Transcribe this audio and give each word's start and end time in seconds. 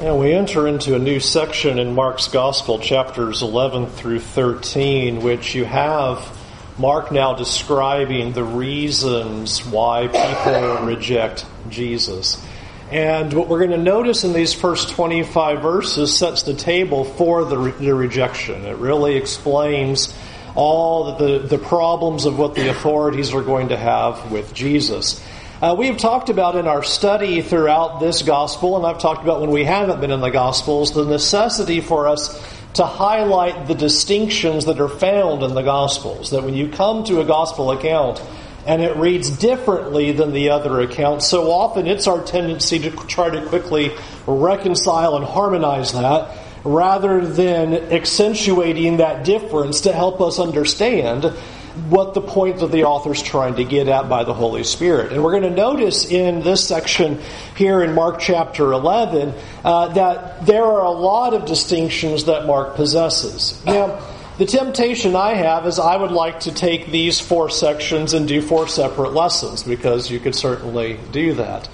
And 0.00 0.18
we 0.18 0.32
enter 0.32 0.66
into 0.66 0.96
a 0.96 0.98
new 0.98 1.20
section 1.20 1.78
in 1.78 1.94
Mark's 1.94 2.26
Gospel, 2.26 2.80
chapters 2.80 3.42
11 3.42 3.86
through 3.86 4.18
13, 4.18 5.22
which 5.22 5.54
you 5.54 5.64
have 5.64 6.36
Mark 6.76 7.12
now 7.12 7.34
describing 7.34 8.32
the 8.32 8.42
reasons 8.42 9.64
why 9.64 10.08
people 10.08 10.78
reject 10.86 11.46
Jesus. 11.68 12.44
And 12.90 13.32
what 13.32 13.46
we're 13.46 13.60
going 13.60 13.70
to 13.70 13.78
notice 13.78 14.24
in 14.24 14.32
these 14.32 14.52
first 14.52 14.90
25 14.90 15.62
verses 15.62 16.16
sets 16.16 16.42
the 16.42 16.54
table 16.54 17.04
for 17.04 17.44
the, 17.44 17.56
re- 17.56 17.70
the 17.70 17.94
rejection. 17.94 18.64
It 18.64 18.78
really 18.78 19.16
explains 19.16 20.12
all 20.56 21.16
the, 21.16 21.38
the 21.38 21.58
problems 21.58 22.24
of 22.24 22.36
what 22.36 22.56
the 22.56 22.68
authorities 22.68 23.32
are 23.32 23.42
going 23.42 23.68
to 23.68 23.76
have 23.76 24.32
with 24.32 24.52
Jesus. 24.54 25.22
Uh, 25.64 25.74
we 25.74 25.86
have 25.86 25.96
talked 25.96 26.28
about 26.28 26.56
in 26.56 26.66
our 26.66 26.82
study 26.82 27.40
throughout 27.40 27.98
this 27.98 28.20
gospel, 28.20 28.76
and 28.76 28.84
I've 28.84 29.00
talked 29.00 29.22
about 29.22 29.40
when 29.40 29.50
we 29.50 29.64
haven't 29.64 29.98
been 29.98 30.10
in 30.10 30.20
the 30.20 30.28
gospels, 30.28 30.92
the 30.92 31.06
necessity 31.06 31.80
for 31.80 32.06
us 32.06 32.38
to 32.74 32.84
highlight 32.84 33.66
the 33.66 33.74
distinctions 33.74 34.66
that 34.66 34.78
are 34.78 34.90
found 34.90 35.42
in 35.42 35.54
the 35.54 35.62
gospels. 35.62 36.32
That 36.32 36.44
when 36.44 36.52
you 36.52 36.68
come 36.68 37.04
to 37.04 37.22
a 37.22 37.24
gospel 37.24 37.70
account 37.70 38.20
and 38.66 38.82
it 38.82 38.94
reads 38.98 39.30
differently 39.30 40.12
than 40.12 40.34
the 40.34 40.50
other 40.50 40.82
accounts, 40.82 41.26
so 41.26 41.50
often 41.50 41.86
it's 41.86 42.06
our 42.06 42.22
tendency 42.22 42.78
to 42.80 42.90
try 42.90 43.30
to 43.30 43.46
quickly 43.46 43.90
reconcile 44.26 45.16
and 45.16 45.24
harmonize 45.24 45.92
that 45.92 46.36
rather 46.62 47.26
than 47.26 47.72
accentuating 47.72 48.98
that 48.98 49.24
difference 49.24 49.80
to 49.80 49.94
help 49.94 50.20
us 50.20 50.38
understand 50.38 51.32
what 51.88 52.14
the 52.14 52.20
point 52.20 52.62
of 52.62 52.70
the 52.70 52.84
author's 52.84 53.22
trying 53.22 53.56
to 53.56 53.64
get 53.64 53.88
at 53.88 54.08
by 54.08 54.24
the 54.24 54.34
Holy 54.34 54.62
Spirit. 54.62 55.12
And 55.12 55.24
we're 55.24 55.32
going 55.32 55.42
to 55.42 55.50
notice 55.50 56.04
in 56.06 56.40
this 56.42 56.66
section 56.66 57.20
here 57.56 57.82
in 57.82 57.94
Mark 57.94 58.20
chapter 58.20 58.72
11 58.72 59.34
uh, 59.64 59.88
that 59.88 60.46
there 60.46 60.62
are 60.62 60.84
a 60.84 60.90
lot 60.90 61.34
of 61.34 61.46
distinctions 61.46 62.24
that 62.24 62.46
Mark 62.46 62.76
possesses. 62.76 63.60
Now, 63.64 64.00
the 64.38 64.46
temptation 64.46 65.16
I 65.16 65.34
have 65.34 65.66
is 65.66 65.78
I 65.78 65.96
would 65.96 66.12
like 66.12 66.40
to 66.40 66.52
take 66.52 66.90
these 66.90 67.20
four 67.20 67.50
sections 67.50 68.14
and 68.14 68.26
do 68.26 68.40
four 68.40 68.66
separate 68.68 69.12
lessons 69.12 69.62
because 69.62 70.10
you 70.10 70.20
could 70.20 70.34
certainly 70.34 70.98
do 71.12 71.34
that. 71.34 71.68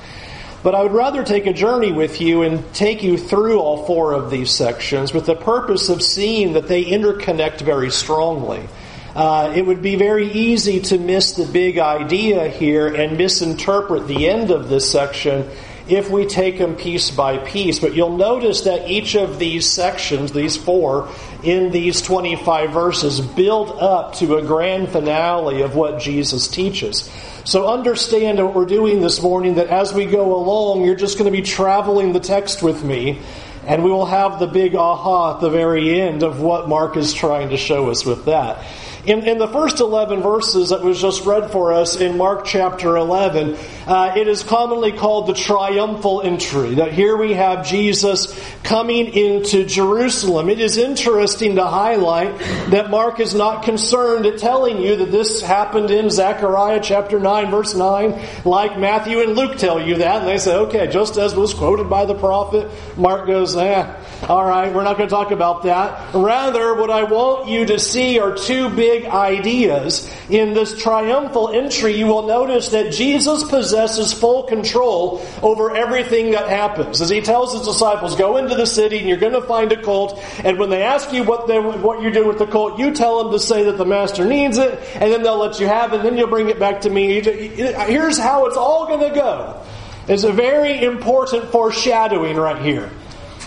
But 0.63 0.75
I 0.75 0.83
would 0.83 0.93
rather 0.93 1.25
take 1.25 1.47
a 1.47 1.55
journey 1.55 1.91
with 1.91 2.21
you 2.21 2.43
and 2.43 2.73
take 2.75 3.03
you 3.03 3.17
through 3.17 3.61
all 3.61 3.87
four 3.87 4.13
of 4.13 4.31
these 4.31 4.51
sections 4.51 5.15
with 5.15 5.25
the 5.25 5.35
purpose 5.35 5.89
of 5.89 6.03
seeing 6.03 6.53
that 6.53 6.69
they 6.69 6.85
interconnect 6.85 7.63
very 7.63 7.91
strongly. 7.91 8.69
Uh, 9.15 9.53
it 9.57 9.67
would 9.67 9.83
be 9.83 9.97
very 9.97 10.31
easy 10.31 10.81
to 10.81 10.99
miss 10.99 11.33
the 11.33 11.47
big 11.47 11.79
idea 11.79 12.49
here 12.49 12.87
and 12.87 13.19
misinterpret 13.19 14.07
the 14.07 14.29
end 14.29 14.51
of 14.51 14.69
this 14.69 14.91
section 14.91 15.49
if 15.89 16.09
we 16.09 16.25
take 16.25 16.59
them 16.59 16.77
piece 16.77 17.11
by 17.11 17.39
piece. 17.39 17.81
But 17.81 17.95
you'll 17.95 18.17
notice 18.17 18.63
that 18.63 18.89
each 18.89 19.17
of 19.17 19.39
these 19.39 19.71
sections, 19.71 20.33
these 20.33 20.57
four, 20.57 21.09
in 21.43 21.73
these 21.73 22.01
25 22.03 22.71
verses, 22.71 23.21
build 23.21 23.71
up 23.71 24.15
to 24.17 24.37
a 24.37 24.43
grand 24.43 24.91
finale 24.91 25.63
of 25.63 25.75
what 25.75 26.01
Jesus 26.01 26.47
teaches. 26.47 27.11
So 27.45 27.69
understand 27.69 28.39
what 28.39 28.55
we're 28.55 28.67
doing 28.67 29.01
this 29.01 29.21
morning 29.21 29.57
that 29.57 29.69
as 29.69 29.93
we 29.93 30.07
go 30.07 30.37
along, 30.37 30.85
you're 30.85 30.95
just 30.95 31.19
going 31.19 31.31
to 31.31 31.37
be 31.37 31.43
traveling 31.43 32.13
the 32.13 32.21
text 32.21 32.63
with 32.63 32.85
me. 32.85 33.19
And 33.67 33.85
we 33.85 33.91
will 33.91 34.07
have 34.07 34.39
the 34.39 34.47
big 34.47 34.75
aha 34.75 35.35
at 35.35 35.41
the 35.41 35.51
very 35.51 36.01
end 36.01 36.23
of 36.23 36.41
what 36.41 36.69
Mark 36.69 36.97
is 36.97 37.13
trying 37.13 37.51
to 37.51 37.57
show 37.57 37.91
us 37.91 38.05
with 38.05 38.25
that. 38.27 38.65
In, 39.07 39.27
in 39.27 39.39
the 39.39 39.49
first 39.49 39.81
11 39.81 40.21
verses 40.21 40.69
that 40.71 40.83
was 40.83 41.01
just 41.01 41.25
read 41.25 41.51
for 41.51 41.73
us 41.73 41.97
in 41.97 42.19
Mark 42.19 42.45
chapter 42.45 42.99
11, 42.99 43.57
uh, 43.87 44.15
it 44.15 44.29
is 44.29 44.43
commonly 44.43 44.93
called 44.93 45.27
the 45.27 45.33
triumphal 45.33 46.21
entry. 46.21 46.75
That 46.75 46.93
here 46.93 47.17
we 47.17 47.33
have 47.33 47.67
Jesus 47.67 48.39
coming 48.63 49.07
into 49.07 49.65
Jerusalem. 49.65 50.51
It 50.51 50.61
is 50.61 50.77
interesting 50.77 51.57
to 51.57 51.65
highlight 51.65 52.39
that 52.71 52.91
Mark 52.91 53.21
is 53.21 53.35
not 53.35 53.63
concerned 53.63 54.27
at 54.27 54.37
telling 54.37 54.83
you 54.83 54.97
that 54.97 55.11
this 55.11 55.41
happened 55.41 55.91
in 55.91 56.11
Zechariah 56.11 56.81
chapter 56.83 57.19
9, 57.19 57.51
verse 57.51 57.75
9, 57.75 58.21
like 58.45 58.79
Matthew 58.79 59.21
and 59.21 59.35
Luke 59.35 59.57
tell 59.57 59.81
you 59.81 59.97
that. 59.97 60.21
And 60.21 60.29
they 60.29 60.37
say, 60.37 60.55
okay, 60.57 60.89
just 60.89 61.17
as 61.17 61.35
was 61.35 61.55
quoted 61.55 61.89
by 61.89 62.05
the 62.05 62.15
prophet, 62.15 62.71
Mark 62.99 63.27
goes, 63.27 63.57
eh, 63.57 63.97
all 64.29 64.45
right, 64.45 64.71
we're 64.75 64.85
not 64.85 64.99
going 64.99 65.09
to 65.09 65.15
talk 65.15 65.31
about 65.31 65.63
that. 65.63 66.15
Rather, 66.15 66.75
what 66.75 66.91
I 66.91 67.05
want 67.05 67.49
you 67.49 67.65
to 67.65 67.79
see 67.79 68.19
are 68.19 68.37
two 68.37 68.69
big 68.69 68.90
ideas. 69.07 70.11
In 70.29 70.55
this 70.55 70.81
triumphal 70.81 71.51
entry, 71.51 71.95
you 71.97 72.07
will 72.07 72.27
notice 72.27 72.71
that 72.71 72.93
Jesus 72.93 73.45
possesses 73.45 74.13
full 74.13 74.45
control 74.45 75.25
over 75.43 75.75
everything 75.75 76.33
that 76.33 76.49
happens. 76.49 77.01
As 77.01 77.11
he 77.11 77.21
tells 77.21 77.53
his 77.53 77.67
disciples, 77.67 78.17
go 78.17 78.37
into 78.37 78.55
the 78.55 78.67
city 78.67 78.99
and 78.99 79.09
you're 79.09 79.19
going 79.19 79.33
to 79.33 79.43
find 79.43 79.73
a 79.73 79.83
colt. 79.83 80.23
And 80.45 80.59
when 80.59 80.71
they 80.71 80.83
ask 80.83 81.13
you 81.13 81.25
what, 81.25 81.47
they, 81.47 81.59
what 81.59 82.03
you 82.03 82.11
do 82.11 82.27
with 82.27 82.39
the 82.39 82.47
colt, 82.47 82.79
you 82.79 82.95
tell 82.95 83.23
them 83.23 83.33
to 83.33 83.39
say 83.39 83.65
that 83.65 83.79
the 83.79 83.85
master 83.87 84.25
needs 84.25 84.59
it, 84.59 84.79
and 84.95 85.13
then 85.13 85.23
they'll 85.23 85.39
let 85.39 85.61
you 85.61 85.67
have 85.67 85.93
it, 85.93 85.97
and 85.97 86.05
then 86.05 86.17
you'll 86.17 86.29
bring 86.29 86.49
it 86.49 86.59
back 86.59 86.83
to 86.83 86.91
me. 86.91 87.21
Here's 87.21 88.19
how 88.19 88.47
it's 88.47 88.57
all 88.57 88.87
going 88.87 89.09
to 89.09 89.15
go. 89.15 89.63
It's 90.09 90.25
a 90.25 90.33
very 90.33 90.83
important 90.83 91.51
foreshadowing 91.53 92.37
right 92.37 92.61
here. 92.61 92.91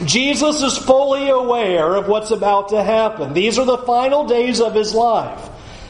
Jesus 0.05 0.63
is 0.63 0.77
fully 0.77 1.29
aware 1.29 1.95
of 1.95 2.07
what's 2.07 2.31
about 2.31 2.69
to 2.69 2.83
happen. 2.83 3.33
These 3.33 3.59
are 3.59 3.65
the 3.65 3.77
final 3.77 4.25
days 4.25 4.59
of 4.59 4.73
his 4.73 4.93
life. 4.93 5.49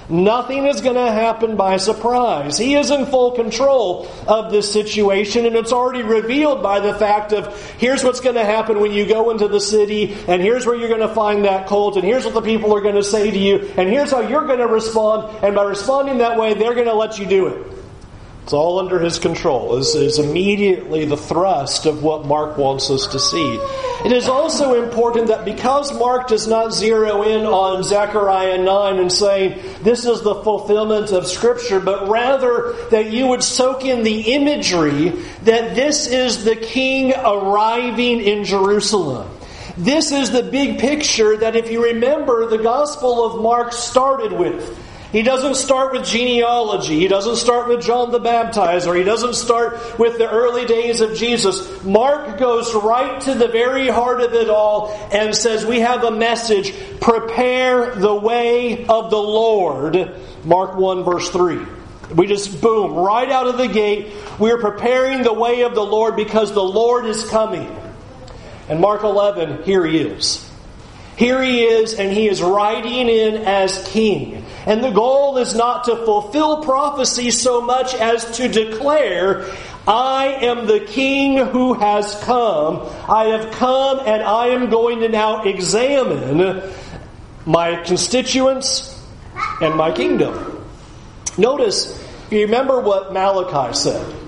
Nothing 0.09 0.65
is 0.65 0.81
going 0.81 0.95
to 0.97 1.11
happen 1.11 1.55
by 1.55 1.77
surprise. 1.77 2.57
He 2.57 2.75
is 2.75 2.91
in 2.91 3.05
full 3.05 3.31
control 3.31 4.11
of 4.27 4.51
this 4.51 4.71
situation, 4.71 5.45
and 5.45 5.55
it's 5.55 5.71
already 5.71 6.03
revealed 6.03 6.61
by 6.61 6.81
the 6.81 6.93
fact 6.93 7.31
of 7.31 7.57
here's 7.77 8.03
what's 8.03 8.19
going 8.19 8.35
to 8.35 8.43
happen 8.43 8.81
when 8.81 8.91
you 8.91 9.07
go 9.07 9.31
into 9.31 9.47
the 9.47 9.61
city, 9.61 10.13
and 10.27 10.41
here's 10.41 10.65
where 10.65 10.75
you're 10.75 10.89
going 10.89 11.07
to 11.07 11.15
find 11.15 11.45
that 11.45 11.67
colt, 11.67 11.95
and 11.95 12.03
here's 12.03 12.25
what 12.25 12.33
the 12.33 12.41
people 12.41 12.75
are 12.75 12.81
going 12.81 12.95
to 12.95 13.03
say 13.03 13.31
to 13.31 13.39
you, 13.39 13.71
and 13.77 13.87
here's 13.87 14.11
how 14.11 14.19
you're 14.19 14.45
going 14.45 14.59
to 14.59 14.67
respond, 14.67 15.37
and 15.41 15.55
by 15.55 15.63
responding 15.63 16.17
that 16.17 16.37
way, 16.37 16.53
they're 16.53 16.75
going 16.75 16.87
to 16.87 16.93
let 16.93 17.17
you 17.17 17.25
do 17.25 17.47
it. 17.47 17.82
It's 18.43 18.51
all 18.51 18.79
under 18.79 18.99
his 18.99 19.19
control, 19.19 19.77
is, 19.77 19.95
is 19.95 20.19
immediately 20.19 21.05
the 21.05 21.15
thrust 21.15 21.85
of 21.85 22.03
what 22.03 22.25
Mark 22.25 22.57
wants 22.57 22.89
us 22.89 23.07
to 23.07 23.19
see. 23.19 23.55
It 24.03 24.11
is 24.11 24.27
also 24.27 24.83
important 24.83 25.27
that 25.27 25.45
because 25.45 25.97
Mark 25.97 26.27
does 26.27 26.45
not 26.45 26.73
zero 26.73 27.23
in 27.23 27.45
on 27.45 27.83
Zechariah 27.83 28.57
9 28.57 28.99
and 28.99 29.09
saying 29.09 29.63
this 29.81 30.05
is 30.05 30.23
the 30.23 30.35
fulfillment 30.35 31.11
of 31.11 31.25
Scripture, 31.25 31.79
but 31.79 32.09
rather 32.09 32.73
that 32.91 33.13
you 33.13 33.27
would 33.27 33.43
soak 33.43 33.85
in 33.85 34.03
the 34.03 34.33
imagery 34.33 35.09
that 35.43 35.73
this 35.73 36.07
is 36.07 36.43
the 36.43 36.57
king 36.57 37.13
arriving 37.13 38.19
in 38.19 38.43
Jerusalem. 38.43 39.29
This 39.77 40.11
is 40.11 40.31
the 40.31 40.43
big 40.43 40.79
picture 40.79 41.37
that 41.37 41.55
if 41.55 41.71
you 41.71 41.85
remember 41.85 42.45
the 42.47 42.57
Gospel 42.57 43.25
of 43.25 43.41
Mark 43.41 43.71
started 43.71 44.33
with. 44.33 44.77
He 45.13 45.21
doesn't 45.21 45.55
start 45.55 45.93
with 45.93 46.05
genealogy. 46.05 46.99
He 46.99 47.07
doesn't 47.07 47.35
start 47.35 47.67
with 47.67 47.85
John 47.85 48.11
the 48.11 48.19
Baptizer. 48.19 48.97
He 48.97 49.03
doesn't 49.03 49.35
start 49.35 49.99
with 49.99 50.17
the 50.17 50.27
early 50.27 50.65
days 50.65 51.01
of 51.01 51.15
Jesus. 51.15 51.83
Mark 51.83 52.39
goes 52.39 52.73
right 52.73 53.21
to 53.21 53.35
the 53.35 53.47
very 53.47 53.87
heart 53.89 54.21
of 54.21 54.33
it 54.33 54.49
all 54.49 54.91
and 55.13 55.35
says, 55.35 55.67
We 55.67 55.81
have 55.81 56.03
a 56.03 56.09
message 56.09 56.73
prepare 56.99 57.93
the 57.93 58.15
way 58.15 58.87
of 58.87 59.11
the 59.11 59.21
Lord. 59.21 60.19
Mark 60.43 60.77
1, 60.77 61.03
verse 61.03 61.29
3. 61.29 61.59
We 62.15 62.25
just, 62.25 62.59
boom, 62.59 62.95
right 62.95 63.29
out 63.29 63.45
of 63.45 63.59
the 63.59 63.67
gate, 63.67 64.13
we 64.39 64.49
are 64.49 64.57
preparing 64.57 65.21
the 65.21 65.33
way 65.33 65.61
of 65.61 65.75
the 65.75 65.85
Lord 65.85 66.15
because 66.15 66.53
the 66.53 66.63
Lord 66.63 67.05
is 67.05 67.23
coming. 67.29 67.69
And 68.67 68.79
Mark 68.79 69.03
11, 69.03 69.61
here 69.61 69.85
he 69.85 69.99
is. 69.99 70.49
Here 71.17 71.41
he 71.43 71.63
is, 71.63 71.93
and 71.93 72.11
he 72.11 72.27
is 72.27 72.41
riding 72.41 73.07
in 73.07 73.43
as 73.43 73.87
king. 73.89 74.43
And 74.65 74.83
the 74.83 74.91
goal 74.91 75.37
is 75.37 75.53
not 75.55 75.85
to 75.85 75.95
fulfill 75.97 76.63
prophecy 76.63 77.31
so 77.31 77.61
much 77.61 77.93
as 77.93 78.37
to 78.37 78.47
declare, 78.47 79.45
I 79.87 80.37
am 80.41 80.65
the 80.65 80.79
king 80.79 81.37
who 81.37 81.73
has 81.73 82.15
come. 82.23 82.87
I 83.07 83.25
have 83.25 83.51
come 83.51 83.99
and 83.99 84.23
I 84.23 84.47
am 84.47 84.69
going 84.69 85.01
to 85.01 85.09
now 85.09 85.43
examine 85.43 86.63
my 87.45 87.83
constituents 87.83 88.97
and 89.61 89.75
my 89.75 89.91
kingdom. 89.91 90.65
Notice, 91.37 92.01
you 92.31 92.41
remember 92.41 92.79
what 92.79 93.11
Malachi 93.11 93.73
said. 93.75 94.22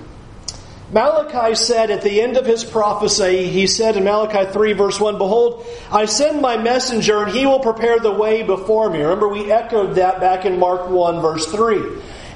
Malachi 0.92 1.56
said 1.56 1.90
at 1.90 2.02
the 2.02 2.20
end 2.20 2.36
of 2.36 2.46
his 2.46 2.62
prophecy, 2.62 3.48
he 3.48 3.66
said 3.66 3.96
in 3.96 4.04
Malachi 4.04 4.50
3, 4.52 4.72
verse 4.74 5.00
1, 5.00 5.18
Behold, 5.18 5.66
I 5.90 6.04
send 6.04 6.40
my 6.40 6.56
messenger, 6.56 7.24
and 7.24 7.32
he 7.32 7.44
will 7.44 7.58
prepare 7.58 7.98
the 7.98 8.12
way 8.12 8.44
before 8.44 8.88
me. 8.88 9.00
Remember, 9.00 9.28
we 9.28 9.50
echoed 9.50 9.96
that 9.96 10.20
back 10.20 10.44
in 10.44 10.60
Mark 10.60 10.88
1, 10.88 11.20
verse 11.20 11.46
3. 11.46 11.82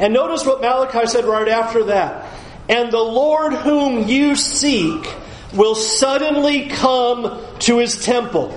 And 0.00 0.12
notice 0.12 0.44
what 0.44 0.61
Malachi 0.61 1.06
said 1.06 1.26
right 1.26 1.47
after 1.47 1.85
that. 1.85 2.26
And 2.69 2.91
the 2.91 2.99
Lord 2.99 3.52
whom 3.52 4.08
you 4.08 4.35
seek 4.35 5.08
will 5.55 5.75
suddenly 5.75 6.69
come 6.69 7.41
to 7.61 7.79
his 7.79 8.05
temple. 8.05 8.53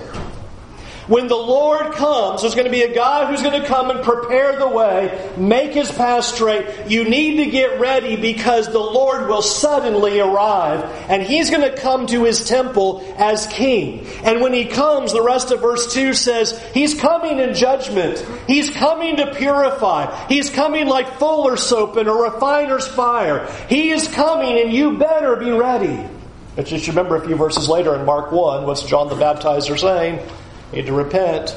When 1.06 1.28
the 1.28 1.36
Lord 1.36 1.92
comes, 1.92 2.40
there's 2.40 2.54
going 2.54 2.66
to 2.66 2.70
be 2.70 2.82
a 2.82 2.94
guy 2.94 3.26
who's 3.26 3.42
going 3.42 3.60
to 3.60 3.66
come 3.68 3.90
and 3.90 4.02
prepare 4.02 4.58
the 4.58 4.68
way, 4.68 5.34
make 5.36 5.72
his 5.72 5.92
path 5.92 6.24
straight. 6.24 6.90
You 6.90 7.04
need 7.04 7.44
to 7.44 7.50
get 7.50 7.78
ready 7.78 8.16
because 8.16 8.68
the 8.68 8.78
Lord 8.78 9.28
will 9.28 9.42
suddenly 9.42 10.18
arrive 10.18 10.82
and 11.10 11.22
he's 11.22 11.50
going 11.50 11.70
to 11.70 11.76
come 11.76 12.06
to 12.06 12.24
his 12.24 12.48
temple 12.48 13.04
as 13.18 13.46
king. 13.48 14.06
And 14.24 14.40
when 14.40 14.54
he 14.54 14.64
comes, 14.64 15.12
the 15.12 15.22
rest 15.22 15.50
of 15.50 15.60
verse 15.60 15.92
2 15.92 16.14
says, 16.14 16.58
he's 16.72 16.98
coming 16.98 17.38
in 17.38 17.54
judgment. 17.54 18.24
He's 18.46 18.70
coming 18.70 19.16
to 19.16 19.34
purify. 19.34 20.26
He's 20.28 20.48
coming 20.48 20.86
like 20.86 21.18
fuller 21.18 21.58
soap 21.58 21.98
in 21.98 22.08
a 22.08 22.14
refiner's 22.14 22.88
fire. 22.88 23.46
He 23.68 23.90
is 23.90 24.08
coming 24.08 24.58
and 24.58 24.72
you 24.72 24.96
better 24.96 25.36
be 25.36 25.50
ready. 25.50 26.08
But 26.56 26.66
just 26.66 26.88
remember 26.88 27.16
a 27.16 27.26
few 27.26 27.36
verses 27.36 27.68
later 27.68 27.94
in 27.94 28.06
Mark 28.06 28.32
1, 28.32 28.64
what's 28.64 28.84
John 28.84 29.08
the 29.08 29.16
Baptizer 29.16 29.78
saying? 29.78 30.26
Need 30.74 30.86
to 30.86 30.92
repent. 30.92 31.56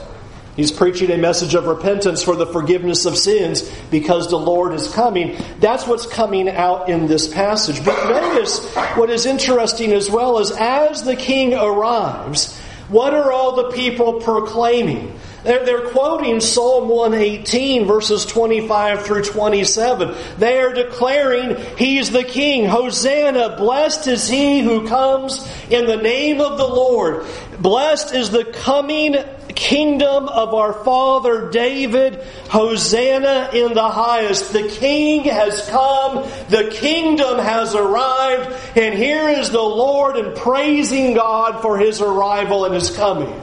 He's 0.55 0.71
preaching 0.71 1.11
a 1.11 1.17
message 1.17 1.55
of 1.55 1.65
repentance 1.65 2.21
for 2.21 2.35
the 2.35 2.45
forgiveness 2.45 3.05
of 3.05 3.17
sins 3.17 3.67
because 3.89 4.29
the 4.29 4.37
Lord 4.37 4.73
is 4.73 4.91
coming. 4.93 5.37
That's 5.59 5.87
what's 5.87 6.05
coming 6.05 6.47
out 6.49 6.89
in 6.89 7.07
this 7.07 7.27
passage. 7.27 7.83
But 7.83 8.09
notice 8.09 8.63
what 8.95 9.09
is 9.09 9.25
interesting 9.25 9.91
as 9.91 10.09
well 10.09 10.39
is 10.39 10.51
as 10.51 11.03
the 11.03 11.15
king 11.15 11.53
arrives, 11.55 12.57
what 12.89 13.13
are 13.13 13.31
all 13.31 13.55
the 13.55 13.71
people 13.71 14.21
proclaiming? 14.21 15.19
They're, 15.43 15.65
they're 15.65 15.89
quoting 15.89 16.41
Psalm 16.41 16.89
118, 16.89 17.85
verses 17.85 18.25
25 18.25 19.05
through 19.05 19.23
27. 19.23 20.15
They 20.37 20.59
are 20.59 20.73
declaring, 20.73 21.57
He's 21.77 22.11
the 22.11 22.23
King. 22.23 22.65
Hosanna, 22.65 23.55
blessed 23.57 24.07
is 24.07 24.27
He 24.27 24.61
who 24.61 24.87
comes 24.87 25.47
in 25.69 25.85
the 25.85 25.97
name 25.97 26.41
of 26.41 26.57
the 26.57 26.67
Lord. 26.67 27.25
Blessed 27.59 28.13
is 28.13 28.29
the 28.29 28.45
coming 28.45 29.15
kingdom 29.57 30.27
of 30.27 30.53
our 30.53 30.71
father 30.71 31.49
David. 31.49 32.23
Hosanna 32.49 33.49
in 33.53 33.73
the 33.73 33.89
highest. 33.89 34.53
The 34.53 34.69
king 34.69 35.23
has 35.25 35.67
come. 35.69 36.29
The 36.49 36.69
kingdom 36.71 37.39
has 37.39 37.75
arrived. 37.75 38.77
And 38.77 38.95
here 38.95 39.27
is 39.29 39.49
the 39.49 39.61
Lord 39.61 40.15
and 40.15 40.35
praising 40.35 41.15
God 41.15 41.61
for 41.61 41.77
his 41.77 42.01
arrival 42.01 42.65
and 42.65 42.73
his 42.73 42.95
coming. 42.95 43.33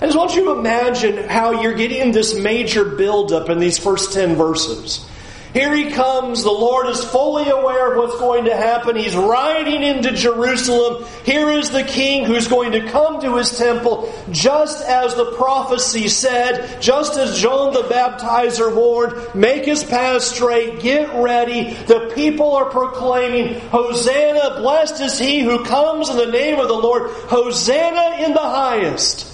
I 0.00 0.06
just 0.06 0.16
want 0.16 0.34
you 0.34 0.46
to 0.46 0.52
imagine 0.52 1.28
how 1.28 1.60
you're 1.60 1.74
getting 1.74 2.12
this 2.12 2.34
major 2.34 2.86
buildup 2.86 3.50
in 3.50 3.58
these 3.58 3.78
first 3.78 4.14
10 4.14 4.34
verses. 4.34 5.06
Here 5.52 5.74
he 5.74 5.90
comes. 5.90 6.42
The 6.42 6.50
Lord 6.50 6.86
is 6.86 7.04
fully 7.04 7.50
aware 7.50 7.92
of 7.92 7.98
what's 7.98 8.18
going 8.18 8.44
to 8.44 8.56
happen. 8.56 8.96
He's 8.96 9.16
riding 9.16 9.82
into 9.82 10.12
Jerusalem. 10.12 11.04
Here 11.24 11.50
is 11.50 11.70
the 11.70 11.82
king 11.82 12.24
who's 12.24 12.46
going 12.46 12.72
to 12.72 12.88
come 12.88 13.20
to 13.20 13.36
his 13.36 13.58
temple 13.58 14.10
just 14.30 14.82
as 14.86 15.16
the 15.16 15.32
prophecy 15.32 16.08
said, 16.08 16.80
just 16.80 17.18
as 17.18 17.38
John 17.38 17.74
the 17.74 17.82
Baptizer 17.82 18.74
warned, 18.74 19.34
make 19.34 19.64
his 19.64 19.82
path 19.82 20.22
straight, 20.22 20.80
get 20.80 21.12
ready. 21.14 21.74
The 21.74 22.12
people 22.14 22.54
are 22.54 22.70
proclaiming, 22.70 23.60
Hosanna, 23.68 24.60
blessed 24.60 25.00
is 25.00 25.18
he 25.18 25.40
who 25.40 25.64
comes 25.64 26.08
in 26.08 26.16
the 26.16 26.26
name 26.26 26.58
of 26.58 26.68
the 26.68 26.74
Lord. 26.74 27.10
Hosanna 27.10 28.24
in 28.24 28.32
the 28.32 28.38
highest. 28.38 29.29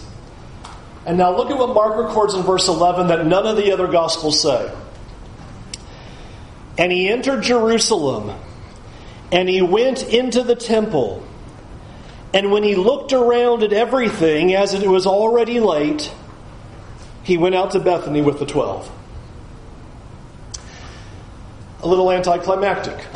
And 1.06 1.16
now 1.18 1.34
look 1.34 1.50
at 1.50 1.56
what 1.56 1.72
Mark 1.72 1.96
records 1.96 2.34
in 2.34 2.42
verse 2.42 2.66
11 2.66 3.06
that 3.06 3.24
none 3.24 3.46
of 3.46 3.56
the 3.56 3.70
other 3.70 3.86
Gospels 3.86 4.42
say. 4.42 4.74
And 6.76 6.90
he 6.90 7.08
entered 7.08 7.42
Jerusalem, 7.42 8.36
and 9.30 9.48
he 9.48 9.62
went 9.62 10.02
into 10.02 10.42
the 10.42 10.56
temple. 10.56 11.26
And 12.34 12.50
when 12.50 12.64
he 12.64 12.74
looked 12.74 13.12
around 13.12 13.62
at 13.62 13.72
everything, 13.72 14.52
as 14.52 14.74
it 14.74 14.86
was 14.86 15.06
already 15.06 15.60
late, 15.60 16.12
he 17.22 17.36
went 17.36 17.54
out 17.54 17.70
to 17.70 17.80
Bethany 17.80 18.20
with 18.20 18.40
the 18.40 18.46
twelve. 18.46 18.90
A 21.82 21.88
little 21.88 22.10
anticlimactic. 22.10 23.06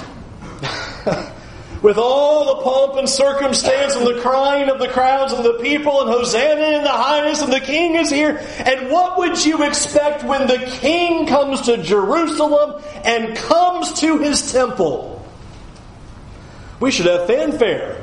with 1.82 1.96
all 1.96 2.56
the 2.56 2.62
pomp 2.62 2.96
and 2.96 3.08
circumstance 3.08 3.94
and 3.94 4.06
the 4.06 4.20
crying 4.20 4.68
of 4.68 4.78
the 4.78 4.88
crowds 4.88 5.32
and 5.32 5.44
the 5.44 5.54
people 5.54 6.00
and 6.02 6.10
Hosanna 6.10 6.78
in 6.78 6.82
the 6.82 6.88
highest 6.88 7.42
and 7.42 7.52
the 7.52 7.60
king 7.60 7.94
is 7.94 8.10
here. 8.10 8.36
And 8.58 8.90
what 8.90 9.18
would 9.18 9.44
you 9.44 9.62
expect 9.64 10.22
when 10.22 10.46
the 10.46 10.58
king 10.80 11.26
comes 11.26 11.62
to 11.62 11.82
Jerusalem 11.82 12.82
and 13.04 13.36
comes 13.36 13.94
to 14.00 14.18
his 14.18 14.52
temple? 14.52 15.24
We 16.80 16.90
should 16.90 17.06
have 17.06 17.26
fanfare. 17.26 18.02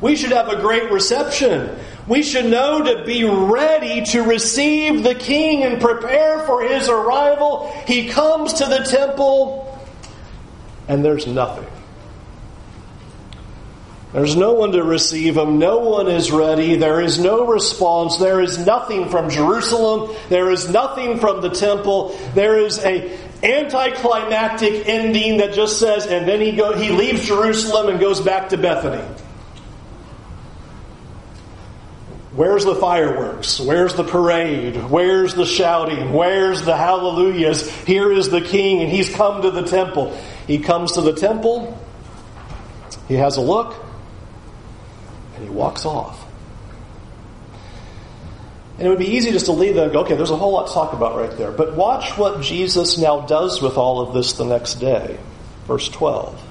We 0.00 0.14
should 0.14 0.30
have 0.30 0.48
a 0.48 0.60
great 0.60 0.92
reception. 0.92 1.76
We 2.06 2.22
should 2.22 2.46
know 2.46 2.82
to 2.82 3.04
be 3.04 3.24
ready 3.24 4.04
to 4.06 4.22
receive 4.22 5.02
the 5.02 5.16
king 5.16 5.64
and 5.64 5.80
prepare 5.80 6.40
for 6.46 6.62
his 6.62 6.88
arrival. 6.88 7.72
He 7.86 8.08
comes 8.08 8.54
to 8.54 8.66
the 8.66 8.78
temple 8.78 9.64
and 10.86 11.04
there's 11.04 11.26
nothing. 11.26 11.66
There's 14.12 14.36
no 14.36 14.54
one 14.54 14.72
to 14.72 14.82
receive 14.82 15.36
him. 15.36 15.58
No 15.58 15.80
one 15.80 16.08
is 16.08 16.30
ready. 16.30 16.76
There 16.76 17.00
is 17.00 17.18
no 17.18 17.46
response. 17.46 18.16
There 18.16 18.40
is 18.40 18.64
nothing 18.64 19.10
from 19.10 19.28
Jerusalem. 19.28 20.16
There 20.30 20.50
is 20.50 20.70
nothing 20.70 21.18
from 21.18 21.42
the 21.42 21.50
temple. 21.50 22.18
There 22.34 22.58
is 22.58 22.78
a 22.78 23.18
anticlimactic 23.42 24.88
ending 24.88 25.38
that 25.38 25.52
just 25.52 25.78
says, 25.78 26.06
and 26.06 26.26
then 26.26 26.40
he 26.40 26.52
go, 26.52 26.72
he 26.74 26.90
leaves 26.90 27.26
Jerusalem 27.26 27.88
and 27.88 28.00
goes 28.00 28.20
back 28.20 28.48
to 28.48 28.56
Bethany. 28.56 29.04
Where's 32.32 32.64
the 32.64 32.76
fireworks? 32.76 33.60
Where's 33.60 33.94
the 33.94 34.04
parade? 34.04 34.76
Where's 34.90 35.34
the 35.34 35.44
shouting? 35.44 36.12
Where's 36.12 36.62
the 36.62 36.76
hallelujahs? 36.76 37.68
Here 37.84 38.10
is 38.10 38.30
the 38.30 38.40
king, 38.40 38.80
and 38.80 38.90
he's 38.90 39.12
come 39.14 39.42
to 39.42 39.50
the 39.50 39.64
temple. 39.64 40.16
He 40.46 40.60
comes 40.60 40.92
to 40.92 41.02
the 41.02 41.12
temple. 41.12 41.78
He 43.06 43.14
has 43.14 43.36
a 43.36 43.40
look 43.40 43.87
and 45.38 45.48
he 45.48 45.54
walks 45.54 45.84
off. 45.84 46.24
And 48.78 48.86
it 48.86 48.90
would 48.90 48.98
be 48.98 49.06
easy 49.06 49.32
just 49.32 49.46
to 49.46 49.52
leave 49.52 49.74
there 49.74 49.84
and 49.84 49.92
go, 49.92 50.00
okay, 50.00 50.14
there's 50.14 50.30
a 50.30 50.36
whole 50.36 50.52
lot 50.52 50.68
to 50.68 50.72
talk 50.72 50.92
about 50.92 51.16
right 51.16 51.36
there. 51.36 51.50
But 51.50 51.74
watch 51.74 52.16
what 52.16 52.42
Jesus 52.42 52.96
now 52.98 53.22
does 53.22 53.60
with 53.60 53.76
all 53.76 54.00
of 54.00 54.14
this 54.14 54.34
the 54.34 54.44
next 54.44 54.74
day. 54.74 55.18
Verse 55.66 55.88
12. 55.88 56.44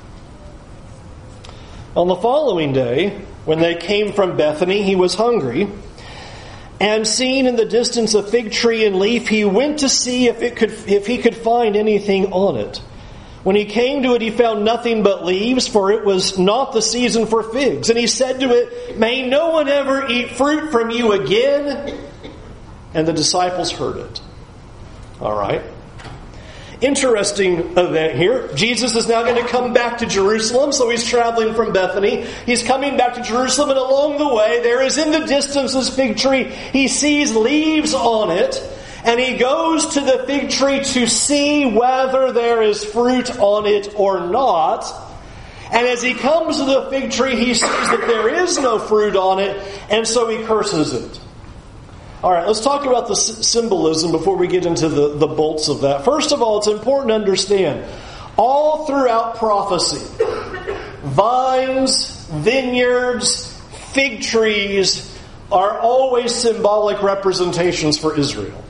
On 1.95 2.07
the 2.07 2.17
following 2.17 2.73
day, 2.73 3.21
when 3.45 3.59
they 3.59 3.75
came 3.75 4.11
from 4.11 4.35
Bethany, 4.35 4.83
he 4.83 4.95
was 4.95 5.15
hungry. 5.15 5.69
And 6.79 7.07
seeing 7.07 7.45
in 7.45 7.55
the 7.55 7.65
distance 7.65 8.13
a 8.13 8.21
fig 8.21 8.51
tree 8.51 8.85
and 8.85 8.97
leaf, 8.97 9.27
he 9.29 9.45
went 9.45 9.79
to 9.79 9.89
see 9.89 10.27
if, 10.27 10.41
it 10.41 10.57
could, 10.57 10.71
if 10.87 11.07
he 11.07 11.17
could 11.17 11.35
find 11.35 11.75
anything 11.75 12.33
on 12.33 12.57
it. 12.57 12.81
When 13.47 13.55
he 13.55 13.63
came 13.63 14.03
to 14.03 14.13
it, 14.13 14.21
he 14.21 14.29
found 14.29 14.65
nothing 14.65 15.03
but 15.03 15.23
leaves, 15.23 15.69
for 15.69 15.89
it 15.89 16.03
was 16.03 16.37
not 16.37 16.73
the 16.73 16.81
season 16.81 17.27
for 17.27 17.43
figs. 17.43 17.89
And 17.89 17.97
he 17.97 18.05
said 18.05 18.41
to 18.41 18.49
it, 18.49 18.99
May 18.99 19.25
no 19.25 19.51
one 19.51 19.69
ever 19.69 20.05
eat 20.09 20.31
fruit 20.31 20.69
from 20.69 20.89
you 20.89 21.13
again. 21.13 21.97
And 22.93 23.07
the 23.07 23.13
disciples 23.13 23.71
heard 23.71 23.99
it. 23.99 24.21
All 25.21 25.33
right. 25.33 25.61
Interesting 26.81 27.77
event 27.77 28.17
here. 28.17 28.53
Jesus 28.53 28.93
is 28.97 29.07
now 29.07 29.23
going 29.23 29.41
to 29.41 29.49
come 29.49 29.71
back 29.71 29.99
to 29.99 30.07
Jerusalem, 30.07 30.73
so 30.73 30.89
he's 30.89 31.05
traveling 31.05 31.53
from 31.53 31.71
Bethany. 31.71 32.25
He's 32.45 32.63
coming 32.63 32.97
back 32.97 33.13
to 33.13 33.21
Jerusalem, 33.21 33.69
and 33.69 33.79
along 33.79 34.17
the 34.17 34.27
way, 34.27 34.61
there 34.61 34.83
is 34.83 34.97
in 34.97 35.11
the 35.11 35.25
distance 35.25 35.73
this 35.73 35.95
fig 35.95 36.17
tree. 36.17 36.43
He 36.73 36.89
sees 36.89 37.33
leaves 37.33 37.93
on 37.93 38.29
it 38.29 38.61
and 39.07 39.21
he 39.21 39.37
goes 39.37 39.93
to 39.93 40.01
the 40.01 40.25
fig 40.27 40.49
tree 40.49 40.83
to 40.83 41.07
see 41.07 41.65
whether 41.65 42.33
there 42.33 42.61
is 42.61 42.83
fruit 42.83 43.39
on 43.39 43.65
it 43.65 43.97
or 43.97 44.27
not. 44.27 44.83
And 45.71 45.87
as 45.87 46.01
he 46.01 46.13
comes 46.13 46.57
to 46.57 46.65
the 46.65 46.89
fig 46.89 47.11
tree, 47.11 47.37
he 47.37 47.53
sees 47.53 47.61
that 47.61 48.03
there 48.05 48.43
is 48.43 48.59
no 48.59 48.79
fruit 48.79 49.15
on 49.15 49.39
it, 49.39 49.65
and 49.89 50.05
so 50.05 50.27
he 50.27 50.43
curses 50.43 50.91
it. 50.91 51.21
All 52.21 52.33
right, 52.33 52.45
let's 52.45 52.59
talk 52.59 52.85
about 52.85 53.07
the 53.07 53.15
symbolism 53.15 54.11
before 54.11 54.35
we 54.35 54.47
get 54.47 54.65
into 54.65 54.89
the, 54.89 55.15
the 55.15 55.27
bolts 55.27 55.69
of 55.69 55.81
that. 55.81 56.03
First 56.03 56.33
of 56.33 56.41
all, 56.41 56.57
it's 56.57 56.67
important 56.67 57.09
to 57.09 57.15
understand 57.15 57.85
all 58.37 58.87
throughout 58.87 59.37
prophecy, 59.37 60.05
vines, 61.03 62.25
vineyards, 62.25 63.53
fig 63.93 64.21
trees 64.21 65.17
are 65.49 65.79
always 65.79 66.35
symbolic 66.35 67.01
representations 67.01 67.97
for 67.97 68.17
Israel 68.17 68.65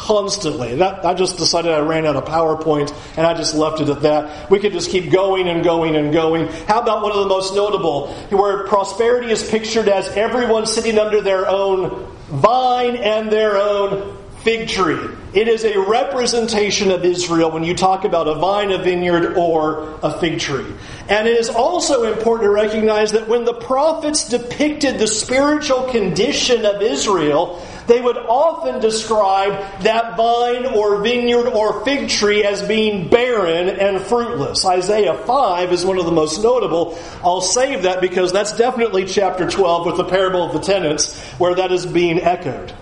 constantly. 0.00 0.76
That, 0.76 1.04
I 1.04 1.12
just 1.12 1.36
decided 1.36 1.72
I 1.72 1.80
ran 1.80 2.06
out 2.06 2.16
of 2.16 2.24
PowerPoint 2.24 2.94
and 3.18 3.26
I 3.26 3.34
just 3.34 3.54
left 3.54 3.80
it 3.80 3.88
at 3.90 4.00
that. 4.02 4.50
We 4.50 4.58
could 4.58 4.72
just 4.72 4.90
keep 4.90 5.12
going 5.12 5.46
and 5.46 5.62
going 5.62 5.94
and 5.94 6.10
going. 6.10 6.48
How 6.66 6.80
about 6.80 7.02
one 7.02 7.12
of 7.12 7.18
the 7.18 7.26
most 7.26 7.54
notable, 7.54 8.08
where 8.30 8.66
prosperity 8.66 9.30
is 9.30 9.48
pictured 9.48 9.88
as 9.88 10.08
everyone 10.16 10.66
sitting 10.66 10.98
under 10.98 11.20
their 11.20 11.46
own 11.46 12.06
vine 12.28 12.96
and 12.96 13.30
their 13.30 13.58
own 13.58 14.16
fig 14.38 14.68
tree. 14.68 14.98
It 15.34 15.48
is 15.48 15.64
a 15.64 15.78
representation 15.78 16.90
of 16.90 17.04
Israel 17.04 17.50
when 17.50 17.62
you 17.62 17.74
talk 17.74 18.04
about 18.04 18.26
a 18.26 18.36
vine, 18.36 18.72
a 18.72 18.78
vineyard, 18.78 19.36
or 19.36 19.98
a 20.02 20.18
fig 20.18 20.40
tree. 20.40 20.64
And 21.08 21.28
it 21.28 21.38
is 21.38 21.50
also 21.50 22.10
important 22.10 22.46
to 22.46 22.50
recognize 22.50 23.12
that 23.12 23.28
when 23.28 23.44
the 23.44 23.52
prophets 23.52 24.28
depicted 24.30 24.98
the 24.98 25.06
spiritual 25.06 25.84
condition 25.90 26.64
of 26.64 26.80
Israel, 26.80 27.62
they 27.90 28.00
would 28.00 28.16
often 28.16 28.80
describe 28.80 29.52
that 29.82 30.16
vine 30.16 30.64
or 30.64 31.02
vineyard 31.02 31.48
or 31.48 31.84
fig 31.84 32.08
tree 32.08 32.44
as 32.44 32.62
being 32.62 33.08
barren 33.08 33.68
and 33.68 34.00
fruitless. 34.00 34.64
Isaiah 34.64 35.14
5 35.14 35.72
is 35.72 35.84
one 35.84 35.98
of 35.98 36.04
the 36.04 36.12
most 36.12 36.40
notable. 36.40 36.96
I'll 37.24 37.40
save 37.40 37.82
that 37.82 38.00
because 38.00 38.32
that's 38.32 38.56
definitely 38.56 39.06
chapter 39.06 39.50
12 39.50 39.86
with 39.86 39.96
the 39.96 40.04
parable 40.04 40.44
of 40.44 40.52
the 40.52 40.60
tenants 40.60 41.20
where 41.38 41.56
that 41.56 41.72
is 41.72 41.84
being 41.84 42.20
echoed. 42.20 42.72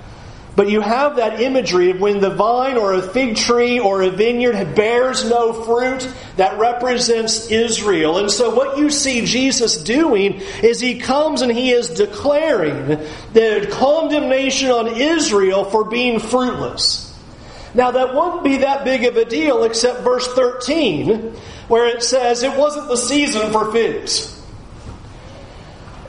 But 0.59 0.69
you 0.69 0.81
have 0.81 1.15
that 1.17 1.41
imagery 1.41 1.91
of 1.91 2.01
when 2.01 2.19
the 2.19 2.31
vine 2.31 2.79
or 2.79 2.93
a 2.93 3.01
fig 3.01 3.37
tree 3.37 3.79
or 3.79 4.03
a 4.03 4.11
vineyard 4.11 4.75
bears 4.75 5.25
no 5.31 5.53
fruit, 5.53 6.13
that 6.35 6.59
represents 6.59 7.49
Israel. 7.49 8.19
And 8.19 8.29
so 8.29 8.53
what 8.53 8.77
you 8.77 8.91
see 8.91 9.25
Jesus 9.25 9.81
doing 9.81 10.43
is 10.65 10.81
he 10.81 10.99
comes 10.99 11.43
and 11.43 11.53
he 11.53 11.71
is 11.71 11.91
declaring 11.91 12.89
the 13.35 13.69
condemnation 13.71 14.73
on 14.73 15.01
Israel 15.01 15.65
for 15.65 15.85
being 15.85 16.19
fruitless. 16.19 17.17
Now 17.73 17.93
that 17.93 18.13
wouldn't 18.13 18.43
be 18.43 18.57
that 18.57 18.85
big 18.85 19.05
of 19.05 19.17
a 19.17 19.27
deal 19.27 19.63
except 19.63 20.01
verse 20.01 20.27
13, 20.27 21.37
where 21.69 21.87
it 21.87 22.03
says 22.03 22.43
it 22.43 22.59
wasn't 22.59 22.89
the 22.89 22.97
season 22.97 23.53
for 23.53 23.71
figs. 23.71 24.37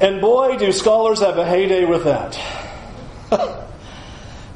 And 0.02 0.20
boy, 0.20 0.58
do 0.58 0.72
scholars 0.72 1.20
have 1.20 1.38
a 1.38 1.46
heyday 1.46 1.86
with 1.86 2.06
that. 2.06 2.36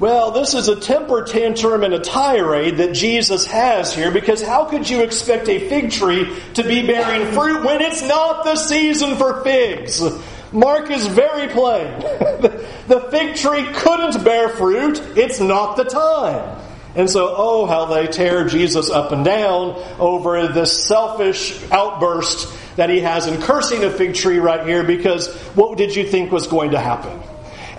Well, 0.03 0.31
this 0.31 0.53
is 0.53 0.67
a 0.67 0.75
temper 0.75 1.23
tantrum 1.23 1.81
and 1.81 1.93
a 1.93 1.99
tirade 1.99 2.79
that 2.79 2.93
Jesus 2.93 3.45
has 3.45 3.95
here 3.95 4.11
because 4.11 4.41
how 4.41 4.65
could 4.65 4.89
you 4.89 5.01
expect 5.01 5.47
a 5.47 5.69
fig 5.69 5.91
tree 5.91 6.27
to 6.55 6.63
be 6.65 6.85
bearing 6.85 7.31
fruit 7.31 7.63
when 7.63 7.81
it's 7.81 8.05
not 8.05 8.43
the 8.43 8.57
season 8.57 9.15
for 9.15 9.45
figs? 9.45 10.03
Mark 10.51 10.91
is 10.91 11.07
very 11.07 11.47
plain. 11.47 11.87
the 12.01 13.07
fig 13.11 13.37
tree 13.37 13.65
couldn't 13.75 14.21
bear 14.25 14.49
fruit, 14.49 15.01
it's 15.15 15.39
not 15.39 15.77
the 15.77 15.85
time. 15.85 16.59
And 16.95 17.09
so, 17.09 17.33
oh, 17.37 17.65
how 17.65 17.85
they 17.85 18.07
tear 18.07 18.45
Jesus 18.45 18.89
up 18.89 19.13
and 19.13 19.23
down 19.23 19.81
over 19.99 20.49
this 20.49 20.83
selfish 20.85 21.57
outburst 21.71 22.75
that 22.75 22.89
he 22.89 22.99
has 22.99 23.25
in 23.27 23.41
cursing 23.41 23.85
a 23.85 23.89
fig 23.89 24.15
tree 24.15 24.39
right 24.39 24.67
here 24.67 24.83
because 24.83 25.33
what 25.55 25.77
did 25.77 25.95
you 25.95 26.05
think 26.05 26.29
was 26.29 26.47
going 26.47 26.71
to 26.71 26.79
happen? 26.81 27.22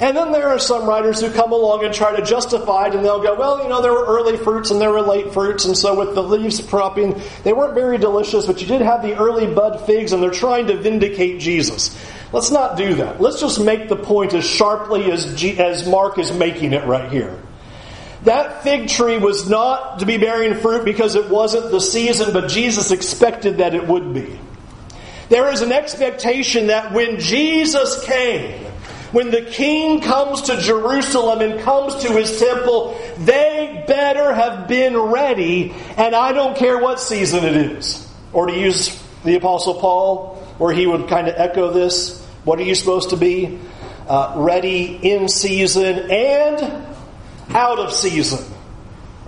And 0.00 0.16
then 0.16 0.32
there 0.32 0.48
are 0.48 0.58
some 0.58 0.86
writers 0.86 1.20
who 1.20 1.30
come 1.30 1.52
along 1.52 1.84
and 1.84 1.94
try 1.94 2.16
to 2.16 2.24
justify 2.24 2.88
it, 2.88 2.94
and 2.94 3.04
they'll 3.04 3.22
go, 3.22 3.34
well, 3.34 3.62
you 3.62 3.68
know, 3.68 3.80
there 3.80 3.92
were 3.92 4.06
early 4.06 4.36
fruits 4.36 4.70
and 4.70 4.80
there 4.80 4.90
were 4.90 5.02
late 5.02 5.32
fruits, 5.32 5.64
and 5.66 5.76
so 5.76 5.96
with 5.96 6.14
the 6.14 6.22
leaves 6.22 6.60
propping, 6.60 7.20
they 7.44 7.52
weren't 7.52 7.74
very 7.74 7.96
delicious, 7.98 8.46
but 8.46 8.60
you 8.60 8.66
did 8.66 8.80
have 8.80 9.02
the 9.02 9.16
early 9.16 9.52
bud 9.52 9.86
figs, 9.86 10.12
and 10.12 10.22
they're 10.22 10.30
trying 10.30 10.66
to 10.66 10.76
vindicate 10.76 11.40
Jesus. 11.40 11.96
Let's 12.32 12.50
not 12.50 12.76
do 12.76 12.94
that. 12.96 13.20
Let's 13.20 13.40
just 13.40 13.60
make 13.60 13.88
the 13.88 13.96
point 13.96 14.34
as 14.34 14.44
sharply 14.44 15.12
as, 15.12 15.36
G- 15.36 15.58
as 15.60 15.88
Mark 15.88 16.18
is 16.18 16.32
making 16.32 16.72
it 16.72 16.84
right 16.84 17.10
here. 17.10 17.40
That 18.24 18.62
fig 18.62 18.88
tree 18.88 19.18
was 19.18 19.48
not 19.48 20.00
to 20.00 20.06
be 20.06 20.16
bearing 20.16 20.54
fruit 20.56 20.84
because 20.84 21.14
it 21.14 21.28
wasn't 21.28 21.70
the 21.70 21.80
season, 21.80 22.32
but 22.32 22.48
Jesus 22.48 22.90
expected 22.90 23.58
that 23.58 23.74
it 23.74 23.86
would 23.86 24.12
be. 24.12 24.40
There 25.28 25.52
is 25.52 25.62
an 25.62 25.72
expectation 25.72 26.66
that 26.68 26.92
when 26.92 27.20
Jesus 27.20 28.04
came, 28.04 28.66
when 29.14 29.30
the 29.30 29.42
king 29.42 30.00
comes 30.00 30.42
to 30.42 30.60
Jerusalem 30.60 31.40
and 31.40 31.60
comes 31.60 32.02
to 32.02 32.12
his 32.12 32.36
temple, 32.40 33.00
they 33.18 33.84
better 33.86 34.34
have 34.34 34.66
been 34.66 34.98
ready, 34.98 35.72
and 35.96 36.16
I 36.16 36.32
don't 36.32 36.56
care 36.56 36.78
what 36.78 36.98
season 36.98 37.44
it 37.44 37.54
is. 37.54 38.12
Or 38.32 38.46
to 38.46 38.52
use 38.52 39.00
the 39.22 39.36
Apostle 39.36 39.74
Paul, 39.74 40.34
where 40.58 40.74
he 40.74 40.88
would 40.88 41.06
kind 41.08 41.28
of 41.28 41.34
echo 41.36 41.70
this, 41.70 42.20
what 42.42 42.58
are 42.58 42.64
you 42.64 42.74
supposed 42.74 43.10
to 43.10 43.16
be? 43.16 43.60
Uh, 44.08 44.34
ready 44.36 44.98
in 45.00 45.28
season 45.28 46.10
and 46.10 46.84
out 47.50 47.78
of 47.78 47.92
season. 47.92 48.44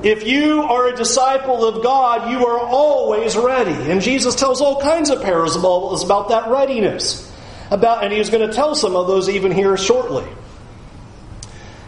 If 0.02 0.26
you 0.26 0.62
are 0.62 0.88
a 0.88 0.96
disciple 0.96 1.64
of 1.64 1.84
God, 1.84 2.30
you 2.30 2.44
are 2.44 2.58
always 2.58 3.36
ready. 3.36 3.90
And 3.90 4.02
Jesus 4.02 4.34
tells 4.34 4.60
all 4.60 4.80
kinds 4.80 5.10
of 5.10 5.22
parables 5.22 6.02
about 6.02 6.30
that 6.30 6.50
readiness 6.50 7.25
about, 7.70 8.04
and 8.04 8.12
he's 8.12 8.30
going 8.30 8.46
to 8.48 8.54
tell 8.54 8.74
some 8.74 8.96
of 8.96 9.06
those 9.06 9.28
even 9.28 9.52
here 9.52 9.76
shortly. 9.76 10.26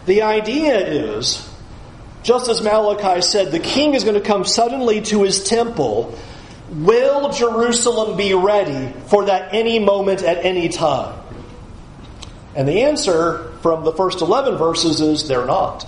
The 0.06 0.22
idea 0.22 0.78
is, 0.78 1.48
just 2.22 2.48
as 2.48 2.62
Malachi 2.62 3.22
said, 3.22 3.52
the 3.52 3.58
king 3.58 3.94
is 3.94 4.04
going 4.04 4.14
to 4.14 4.20
come 4.20 4.44
suddenly 4.44 5.02
to 5.02 5.22
his 5.22 5.44
temple. 5.44 6.18
Will 6.70 7.30
Jerusalem 7.30 8.16
be 8.16 8.34
ready 8.34 8.92
for 9.06 9.26
that 9.26 9.54
any 9.54 9.78
moment 9.78 10.22
at 10.22 10.44
any 10.44 10.68
time? 10.68 11.18
And 12.54 12.66
the 12.66 12.82
answer 12.82 13.52
from 13.62 13.84
the 13.84 13.92
first 13.92 14.20
11 14.20 14.56
verses 14.56 15.00
is 15.00 15.28
they're 15.28 15.46
not. 15.46 15.86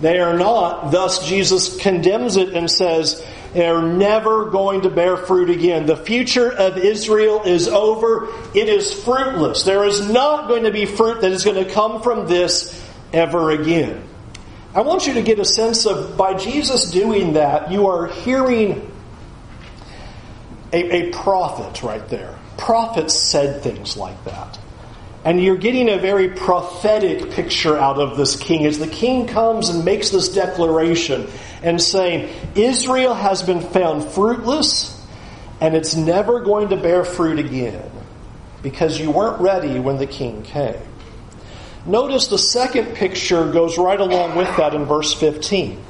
They 0.00 0.18
are 0.18 0.36
not. 0.36 0.90
Thus, 0.90 1.26
Jesus 1.28 1.76
condemns 1.80 2.36
it 2.36 2.54
and 2.54 2.70
says, 2.70 3.24
they're 3.52 3.82
never 3.82 4.50
going 4.50 4.82
to 4.82 4.90
bear 4.90 5.16
fruit 5.16 5.50
again. 5.50 5.86
The 5.86 5.96
future 5.96 6.50
of 6.50 6.78
Israel 6.78 7.42
is 7.42 7.68
over. 7.68 8.28
It 8.54 8.68
is 8.68 8.92
fruitless. 8.92 9.64
There 9.64 9.84
is 9.84 10.08
not 10.10 10.48
going 10.48 10.64
to 10.64 10.70
be 10.70 10.86
fruit 10.86 11.20
that 11.20 11.32
is 11.32 11.44
going 11.44 11.62
to 11.62 11.70
come 11.70 12.02
from 12.02 12.26
this 12.26 12.82
ever 13.12 13.50
again. 13.50 14.02
I 14.74 14.80
want 14.80 15.06
you 15.06 15.14
to 15.14 15.22
get 15.22 15.38
a 15.38 15.44
sense 15.44 15.84
of 15.84 16.16
by 16.16 16.34
Jesus 16.34 16.90
doing 16.90 17.34
that, 17.34 17.70
you 17.70 17.88
are 17.88 18.06
hearing 18.06 18.90
a, 20.72 21.08
a 21.08 21.10
prophet 21.10 21.82
right 21.82 22.06
there. 22.08 22.38
Prophets 22.56 23.14
said 23.14 23.62
things 23.62 23.98
like 23.98 24.24
that. 24.24 24.58
And 25.24 25.42
you're 25.42 25.56
getting 25.56 25.88
a 25.88 25.98
very 25.98 26.30
prophetic 26.30 27.30
picture 27.32 27.78
out 27.78 27.98
of 27.98 28.16
this 28.16 28.34
king 28.34 28.64
as 28.64 28.78
the 28.78 28.88
king 28.88 29.26
comes 29.26 29.68
and 29.68 29.84
makes 29.84 30.10
this 30.10 30.30
declaration 30.30 31.28
and 31.62 31.80
saying, 31.80 32.28
Israel 32.54 33.14
has 33.14 33.42
been 33.42 33.60
found 33.60 34.04
fruitless 34.04 35.00
and 35.60 35.76
it's 35.76 35.94
never 35.94 36.40
going 36.40 36.70
to 36.70 36.76
bear 36.76 37.04
fruit 37.04 37.38
again 37.38 37.88
because 38.62 38.98
you 38.98 39.10
weren't 39.10 39.40
ready 39.40 39.78
when 39.78 39.96
the 39.96 40.06
king 40.06 40.42
came. 40.42 40.80
Notice 41.86 42.28
the 42.28 42.38
second 42.38 42.94
picture 42.94 43.50
goes 43.50 43.78
right 43.78 44.00
along 44.00 44.36
with 44.36 44.56
that 44.56 44.74
in 44.74 44.84
verse 44.84 45.14
15. 45.14 45.82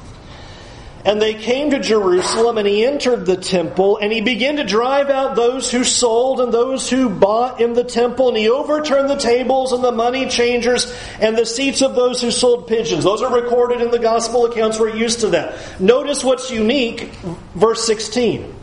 And 1.05 1.21
they 1.21 1.33
came 1.33 1.71
to 1.71 1.79
Jerusalem, 1.79 2.57
and 2.57 2.65
he 2.65 2.85
entered 2.85 3.25
the 3.25 3.35
temple, 3.35 3.97
and 3.97 4.11
he 4.11 4.21
began 4.21 4.55
to 4.55 4.63
drive 4.63 5.09
out 5.09 5.35
those 5.35 5.69
who 5.69 5.83
sold 5.83 6.39
and 6.39 6.53
those 6.53 6.89
who 6.89 7.09
bought 7.09 7.59
in 7.59 7.73
the 7.73 7.83
temple, 7.83 8.29
and 8.29 8.37
he 8.37 8.49
overturned 8.49 9.09
the 9.09 9.17
tables 9.17 9.73
and 9.73 9.83
the 9.83 9.91
money 9.91 10.27
changers 10.27 10.97
and 11.19 11.37
the 11.37 11.45
seats 11.45 11.81
of 11.81 11.95
those 11.95 12.21
who 12.21 12.31
sold 12.31 12.67
pigeons. 12.67 13.03
Those 13.03 13.21
are 13.21 13.33
recorded 13.33 13.81
in 13.81 13.91
the 13.91 13.99
gospel 13.99 14.45
accounts. 14.45 14.79
We're 14.79 14.95
used 14.95 15.19
to 15.21 15.27
that. 15.29 15.81
Notice 15.81 16.23
what's 16.23 16.51
unique, 16.51 17.11
verse 17.53 17.83
16. 17.85 18.55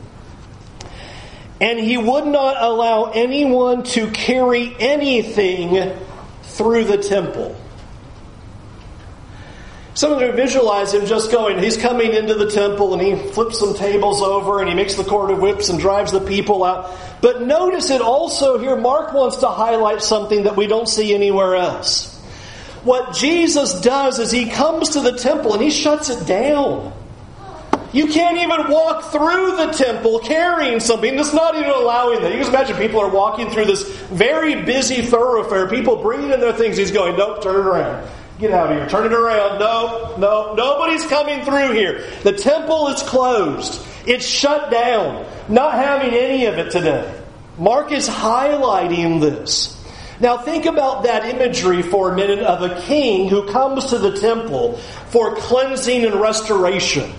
And 1.60 1.78
he 1.78 1.98
would 1.98 2.26
not 2.26 2.56
allow 2.58 3.10
anyone 3.10 3.82
to 3.82 4.10
carry 4.12 4.74
anything 4.78 5.94
through 6.42 6.84
the 6.84 6.96
temple. 6.96 7.54
Someone 9.94 10.20
to 10.20 10.32
visualize 10.32 10.94
him 10.94 11.04
just 11.06 11.32
going, 11.32 11.58
he's 11.58 11.76
coming 11.76 12.12
into 12.12 12.34
the 12.34 12.48
temple 12.48 12.92
and 12.94 13.02
he 13.02 13.16
flips 13.32 13.58
some 13.58 13.74
tables 13.74 14.22
over 14.22 14.60
and 14.60 14.68
he 14.68 14.74
makes 14.74 14.94
the 14.94 15.02
cord 15.02 15.30
of 15.30 15.40
whips 15.40 15.68
and 15.68 15.80
drives 15.80 16.12
the 16.12 16.20
people 16.20 16.62
out. 16.62 16.96
But 17.20 17.42
notice 17.42 17.90
it 17.90 18.00
also 18.00 18.58
here, 18.58 18.76
Mark 18.76 19.12
wants 19.12 19.36
to 19.38 19.48
highlight 19.48 20.00
something 20.00 20.44
that 20.44 20.56
we 20.56 20.68
don't 20.68 20.88
see 20.88 21.12
anywhere 21.12 21.56
else. 21.56 22.16
What 22.84 23.14
Jesus 23.14 23.80
does 23.80 24.18
is 24.20 24.30
he 24.30 24.48
comes 24.48 24.90
to 24.90 25.00
the 25.00 25.12
temple 25.18 25.54
and 25.54 25.62
he 25.62 25.70
shuts 25.70 26.08
it 26.08 26.26
down. 26.26 26.92
You 27.92 28.06
can't 28.06 28.38
even 28.38 28.70
walk 28.70 29.10
through 29.10 29.56
the 29.56 29.72
temple 29.72 30.20
carrying 30.20 30.78
something. 30.78 31.18
It's 31.18 31.34
not 31.34 31.56
even 31.56 31.70
allowing 31.70 32.22
that. 32.22 32.32
You 32.32 32.38
can 32.44 32.54
imagine 32.54 32.76
people 32.76 33.00
are 33.00 33.10
walking 33.10 33.50
through 33.50 33.64
this 33.64 33.82
very 34.06 34.62
busy 34.62 35.02
thoroughfare, 35.02 35.68
people 35.68 35.96
bringing 35.96 36.30
in 36.30 36.38
their 36.38 36.52
things. 36.52 36.76
He's 36.76 36.92
going, 36.92 37.16
nope, 37.16 37.42
turn 37.42 37.56
it 37.56 37.66
around. 37.66 38.08
Get 38.40 38.52
out 38.52 38.72
of 38.72 38.78
here. 38.78 38.88
Turn 38.88 39.04
it 39.04 39.12
around. 39.12 39.58
No, 39.58 40.16
no, 40.16 40.54
nobody's 40.54 41.06
coming 41.06 41.44
through 41.44 41.72
here. 41.72 42.08
The 42.22 42.32
temple 42.32 42.88
is 42.88 43.02
closed. 43.02 43.86
It's 44.06 44.24
shut 44.24 44.70
down. 44.70 45.26
Not 45.50 45.74
having 45.74 46.14
any 46.14 46.46
of 46.46 46.56
it 46.56 46.70
today. 46.70 47.22
Mark 47.58 47.92
is 47.92 48.08
highlighting 48.08 49.20
this. 49.20 49.76
Now 50.20 50.38
think 50.38 50.64
about 50.64 51.02
that 51.02 51.26
imagery 51.26 51.82
for 51.82 52.12
a 52.12 52.16
minute 52.16 52.38
of 52.38 52.62
a 52.62 52.80
king 52.82 53.28
who 53.28 53.46
comes 53.50 53.86
to 53.86 53.98
the 53.98 54.18
temple 54.18 54.78
for 55.08 55.36
cleansing 55.36 56.06
and 56.06 56.14
restoration. 56.14 57.12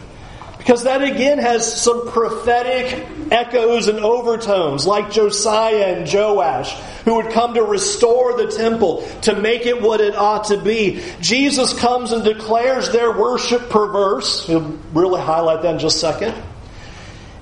Because 0.61 0.83
that 0.83 1.01
again 1.01 1.39
has 1.39 1.81
some 1.81 2.07
prophetic 2.07 3.07
echoes 3.31 3.87
and 3.87 3.97
overtones, 3.97 4.85
like 4.85 5.09
Josiah 5.09 5.95
and 5.95 6.07
Joash, 6.07 6.71
who 7.03 7.15
would 7.15 7.31
come 7.31 7.55
to 7.55 7.63
restore 7.63 8.37
the 8.37 8.45
temple, 8.45 9.01
to 9.23 9.35
make 9.35 9.65
it 9.65 9.81
what 9.81 10.01
it 10.01 10.15
ought 10.15 10.43
to 10.45 10.57
be. 10.57 11.01
Jesus 11.19 11.73
comes 11.73 12.11
and 12.11 12.23
declares 12.23 12.91
their 12.91 13.11
worship 13.11 13.71
perverse. 13.71 14.45
He'll 14.45 14.77
really 14.93 15.19
highlight 15.19 15.63
that 15.63 15.73
in 15.73 15.79
just 15.79 15.95
a 15.95 15.99
second. 15.99 16.35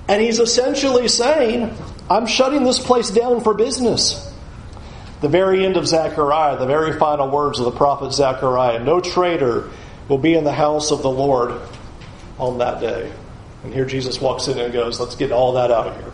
And 0.08 0.22
he's 0.22 0.40
essentially 0.40 1.10
saying, 1.10 1.76
I'm 2.10 2.26
shutting 2.26 2.64
this 2.64 2.80
place 2.80 3.10
down 3.10 3.42
for 3.42 3.54
business. 3.54 4.34
The 5.20 5.28
very 5.28 5.66
end 5.66 5.76
of 5.76 5.86
Zechariah, 5.86 6.58
the 6.58 6.66
very 6.66 6.98
final 6.98 7.30
words 7.30 7.60
of 7.60 7.66
the 7.66 7.72
prophet 7.72 8.14
Zechariah 8.14 8.82
no 8.82 9.02
traitor 9.02 9.72
will 10.08 10.20
be 10.20 10.36
in 10.36 10.46
the 10.46 10.54
house 10.54 10.92
of 10.92 11.02
the 11.02 11.12
Lord 11.12 11.60
on 12.40 12.58
that 12.60 12.80
day. 12.80 13.12
And 13.64 13.74
here 13.74 13.86
Jesus 13.86 14.22
walks 14.22 14.48
in 14.48 14.58
and 14.58 14.72
goes, 14.72 15.00
Let's 15.00 15.16
get 15.16 15.32
all 15.32 15.54
that 15.54 15.72
out 15.72 15.88
of 15.88 15.96
here. 15.98 16.14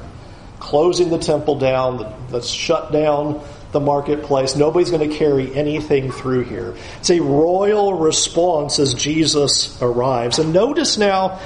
Closing 0.60 1.10
the 1.10 1.20
temple 1.20 1.60
down, 1.60 2.28
let's 2.32 2.48
shut 2.48 2.92
down 2.92 3.44
the 3.72 3.80
marketplace. 3.80 4.56
Nobody's 4.56 4.90
going 4.90 5.08
to 5.10 5.16
carry 5.16 5.54
anything 5.54 6.12
through 6.12 6.46
here. 6.46 6.76
It's 7.00 7.10
a 7.10 7.20
royal 7.20 7.94
response 7.94 8.80
as 8.80 8.94
Jesus 8.94 9.80
arrives. 9.82 10.40
And 10.40 10.54
notice 10.54 10.98
now 10.98 11.40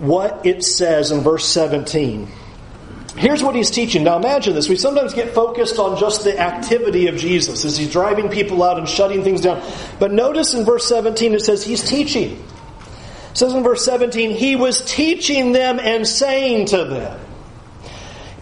what 0.00 0.44
it 0.44 0.64
says 0.64 1.12
in 1.12 1.20
verse 1.20 1.46
17. 1.46 2.28
Here's 3.16 3.42
what 3.42 3.54
he's 3.54 3.70
teaching. 3.70 4.04
Now 4.04 4.16
imagine 4.16 4.54
this. 4.54 4.68
We 4.68 4.76
sometimes 4.76 5.14
get 5.14 5.34
focused 5.34 5.78
on 5.78 5.98
just 5.98 6.24
the 6.24 6.38
activity 6.38 7.06
of 7.06 7.16
Jesus 7.16 7.64
as 7.64 7.76
he's 7.76 7.90
driving 7.90 8.28
people 8.28 8.62
out 8.62 8.78
and 8.78 8.88
shutting 8.88 9.22
things 9.22 9.40
down. 9.40 9.62
But 9.98 10.12
notice 10.12 10.54
in 10.54 10.64
verse 10.64 10.86
17 10.86 11.34
it 11.34 11.40
says 11.40 11.64
he's 11.64 11.88
teaching. 11.88 12.42
It 13.30 13.38
says 13.38 13.54
in 13.54 13.62
verse 13.62 13.84
17, 13.84 14.32
he 14.32 14.56
was 14.56 14.82
teaching 14.82 15.52
them 15.52 15.78
and 15.78 16.06
saying 16.06 16.66
to 16.66 16.84
them, 16.84 17.20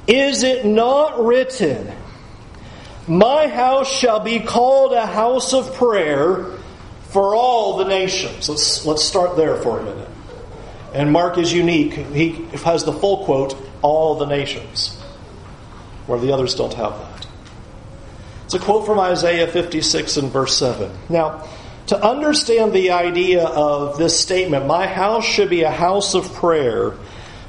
Is 0.06 0.42
it 0.42 0.64
not 0.64 1.22
written, 1.24 1.92
My 3.06 3.48
house 3.48 3.90
shall 3.90 4.20
be 4.20 4.40
called 4.40 4.92
a 4.92 5.06
house 5.06 5.52
of 5.52 5.74
prayer 5.74 6.46
for 7.10 7.34
all 7.34 7.76
the 7.76 7.84
nations? 7.84 8.48
Let's, 8.48 8.86
let's 8.86 9.04
start 9.04 9.36
there 9.36 9.56
for 9.56 9.80
a 9.80 9.84
minute. 9.84 10.08
And 10.94 11.12
Mark 11.12 11.36
is 11.36 11.52
unique. 11.52 11.92
He 11.92 12.30
has 12.64 12.84
the 12.84 12.92
full 12.92 13.26
quote, 13.26 13.56
all 13.82 14.14
the 14.14 14.26
nations, 14.26 14.98
where 16.06 16.18
the 16.18 16.32
others 16.32 16.54
don't 16.54 16.72
have 16.74 16.92
that. 16.98 17.26
It's 18.46 18.54
a 18.54 18.58
quote 18.58 18.86
from 18.86 18.98
Isaiah 18.98 19.46
56 19.46 20.16
and 20.16 20.32
verse 20.32 20.56
7. 20.56 20.90
Now, 21.10 21.46
to 21.88 22.02
understand 22.02 22.72
the 22.72 22.90
idea 22.90 23.44
of 23.44 23.98
this 23.98 24.18
statement, 24.18 24.66
my 24.66 24.86
house 24.86 25.24
should 25.24 25.50
be 25.50 25.62
a 25.62 25.70
house 25.70 26.14
of 26.14 26.32
prayer 26.34 26.94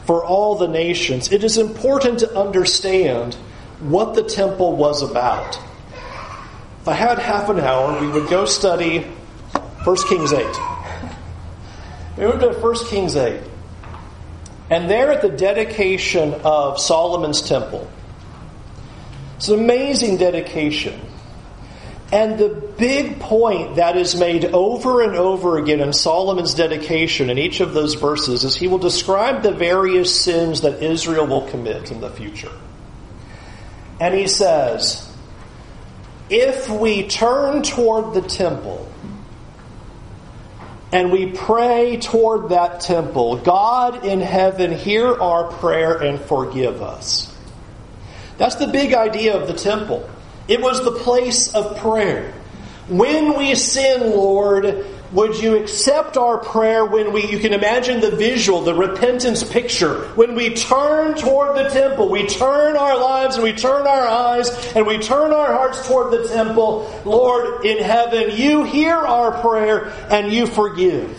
for 0.06 0.26
all 0.26 0.56
the 0.56 0.68
nations, 0.68 1.32
it 1.32 1.44
is 1.44 1.58
important 1.58 2.20
to 2.20 2.40
understand 2.40 3.36
what 3.80 4.16
the 4.16 4.24
temple 4.24 4.76
was 4.76 5.04
about. 5.04 5.60
If 6.82 6.88
I 6.88 6.94
had 6.94 7.20
half 7.20 7.50
an 7.50 7.60
hour, 7.60 8.02
we 8.02 8.08
would 8.08 8.30
go 8.30 8.46
study 8.46 9.02
1 9.84 9.96
Kings 10.08 10.34
8. 10.34 10.46
We 12.18 12.26
would 12.26 12.40
go 12.40 12.52
to 12.52 12.60
1 12.60 12.76
Kings 12.88 13.16
8. 13.16 13.42
And 14.70 14.90
there 14.90 15.12
at 15.12 15.22
the 15.22 15.30
dedication 15.30 16.34
of 16.44 16.80
Solomon's 16.80 17.42
temple, 17.42 17.90
it's 19.38 19.50
an 19.50 19.60
amazing 19.60 20.18
dedication. 20.18 21.00
And 22.12 22.40
the 22.40 22.50
big 22.50 23.20
point 23.20 23.76
that 23.76 23.96
is 23.96 24.16
made 24.16 24.46
over 24.46 25.02
and 25.02 25.16
over 25.16 25.60
again 25.60 25.80
in 25.80 25.94
Solomon's 25.94 26.56
dedication 26.56 27.30
in 27.30 27.38
each 27.38 27.60
of 27.60 27.74
those 27.74 27.94
verses 27.94 28.44
is 28.44 28.56
he 28.56 28.68
will 28.68 28.80
describe 28.80 29.44
the 29.44 29.52
various 29.52 30.24
sins 30.24 30.62
that 30.62 30.82
Israel 30.82 31.28
will 31.28 31.48
commit 31.50 31.92
in 31.92 32.02
the 32.02 32.10
future. 32.10 32.52
And 34.00 34.16
he 34.16 34.28
says, 34.28 35.08
if 36.32 36.68
we 36.68 37.08
turn 37.08 37.62
toward 37.62 38.16
the 38.16 38.28
temple 38.28 38.92
and 40.92 41.12
we 41.12 41.28
pray 41.28 41.98
toward 41.98 42.50
that 42.50 42.82
temple, 42.82 43.38
God 43.38 44.04
in 44.04 44.20
heaven, 44.20 44.72
hear 44.72 45.14
our 45.14 45.52
prayer 45.52 45.98
and 45.98 46.20
forgive 46.20 46.82
us. 46.82 47.36
That's 48.40 48.56
the 48.56 48.68
big 48.68 48.96
idea 48.96 49.40
of 49.40 49.48
the 49.48 49.54
temple. 49.54 50.10
It 50.50 50.60
was 50.62 50.84
the 50.84 50.92
place 50.92 51.54
of 51.54 51.78
prayer. 51.78 52.34
When 52.88 53.38
we 53.38 53.54
sin, 53.54 54.02
Lord, 54.02 54.84
would 55.12 55.40
you 55.40 55.58
accept 55.58 56.18
our 56.18 56.40
prayer 56.40 56.84
when 56.84 57.14
we, 57.14 57.28
you 57.28 57.38
can 57.38 57.54
imagine 57.54 58.02
the 58.02 58.10
visual, 58.10 58.62
the 58.62 58.74
repentance 58.74 59.44
picture. 59.44 60.06
When 60.16 60.34
we 60.34 60.56
turn 60.56 61.14
toward 61.14 61.56
the 61.56 61.70
temple, 61.70 62.10
we 62.10 62.26
turn 62.26 62.78
our 62.78 63.00
lives 63.00 63.36
and 63.36 63.44
we 63.44 63.54
turn 63.54 63.86
our 63.86 64.08
eyes 64.08 64.50
and 64.76 64.88
we 64.88 64.98
turn 64.98 65.34
our 65.34 65.54
hearts 65.54 65.88
toward 65.88 66.12
the 66.12 66.28
temple. 66.28 66.92
Lord 67.06 67.64
in 67.64 67.84
heaven, 67.84 68.36
you 68.36 68.64
hear 68.64 68.96
our 68.96 69.40
prayer 69.42 69.94
and 70.10 70.34
you 70.34 70.48
forgive. 70.48 71.12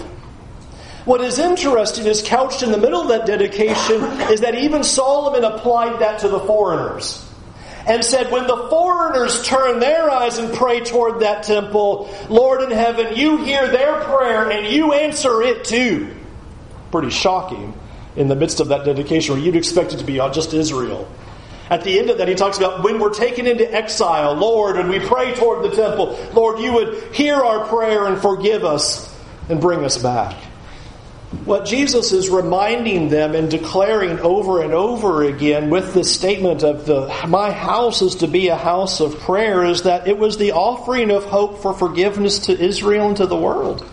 What 1.04 1.20
is 1.20 1.38
interesting 1.38 2.06
is 2.06 2.20
couched 2.20 2.64
in 2.64 2.72
the 2.72 2.78
middle 2.78 3.00
of 3.00 3.08
that 3.08 3.26
dedication 3.26 4.02
is 4.32 4.40
that 4.40 4.56
even 4.56 4.82
Solomon 4.82 5.44
applied 5.44 6.00
that 6.00 6.18
to 6.20 6.28
the 6.28 6.40
foreigners 6.40 7.29
and 7.86 8.04
said, 8.04 8.30
When 8.30 8.46
the 8.46 8.68
foreigners 8.68 9.42
turn 9.42 9.80
their 9.80 10.10
eyes 10.10 10.38
and 10.38 10.54
pray 10.54 10.80
toward 10.80 11.20
that 11.20 11.44
temple, 11.44 12.14
Lord 12.28 12.62
in 12.62 12.70
heaven, 12.70 13.16
you 13.16 13.38
hear 13.38 13.68
their 13.68 14.00
prayer 14.00 14.50
and 14.50 14.66
you 14.66 14.92
answer 14.92 15.42
it 15.42 15.64
too. 15.64 16.14
Pretty 16.90 17.10
shocking 17.10 17.74
in 18.16 18.28
the 18.28 18.36
midst 18.36 18.60
of 18.60 18.68
that 18.68 18.84
dedication 18.84 19.34
where 19.34 19.42
you'd 19.42 19.56
expect 19.56 19.92
it 19.92 19.98
to 19.98 20.04
be 20.04 20.16
just 20.32 20.52
Israel. 20.52 21.10
At 21.70 21.84
the 21.84 21.98
end 22.00 22.10
of 22.10 22.18
that, 22.18 22.26
he 22.26 22.34
talks 22.34 22.58
about 22.58 22.82
when 22.82 22.98
we're 22.98 23.14
taken 23.14 23.46
into 23.46 23.72
exile, 23.72 24.34
Lord, 24.34 24.76
and 24.76 24.90
we 24.90 24.98
pray 24.98 25.34
toward 25.34 25.62
the 25.62 25.76
temple, 25.76 26.18
Lord, 26.34 26.58
you 26.58 26.72
would 26.72 27.14
hear 27.14 27.36
our 27.36 27.68
prayer 27.68 28.06
and 28.06 28.20
forgive 28.20 28.64
us 28.64 29.16
and 29.48 29.60
bring 29.60 29.84
us 29.84 29.96
back. 29.96 30.34
What 31.50 31.64
Jesus 31.64 32.12
is 32.12 32.30
reminding 32.30 33.08
them 33.08 33.34
and 33.34 33.50
declaring 33.50 34.20
over 34.20 34.62
and 34.62 34.72
over 34.72 35.24
again 35.24 35.68
with 35.68 35.94
this 35.94 36.14
statement 36.14 36.62
of 36.62 36.86
the 36.86 37.12
my 37.26 37.50
house 37.50 38.02
is 38.02 38.14
to 38.22 38.28
be 38.28 38.46
a 38.46 38.56
house 38.56 39.00
of 39.00 39.18
prayer 39.18 39.64
is 39.64 39.82
that 39.82 40.06
it 40.06 40.16
was 40.16 40.38
the 40.38 40.52
offering 40.52 41.10
of 41.10 41.24
hope 41.24 41.60
for 41.60 41.74
forgiveness 41.74 42.38
to 42.46 42.56
Israel 42.56 43.08
and 43.08 43.16
to 43.16 43.26
the 43.26 43.36
world. 43.36 43.84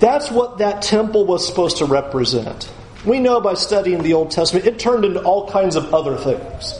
That's 0.00 0.32
what 0.32 0.58
that 0.58 0.82
temple 0.82 1.26
was 1.26 1.46
supposed 1.46 1.76
to 1.76 1.84
represent. 1.84 2.68
We 3.06 3.20
know 3.20 3.40
by 3.40 3.54
studying 3.54 4.02
the 4.02 4.14
Old 4.14 4.32
Testament 4.32 4.66
it 4.66 4.80
turned 4.80 5.04
into 5.04 5.22
all 5.22 5.48
kinds 5.48 5.76
of 5.76 5.94
other 5.94 6.16
things. 6.16 6.74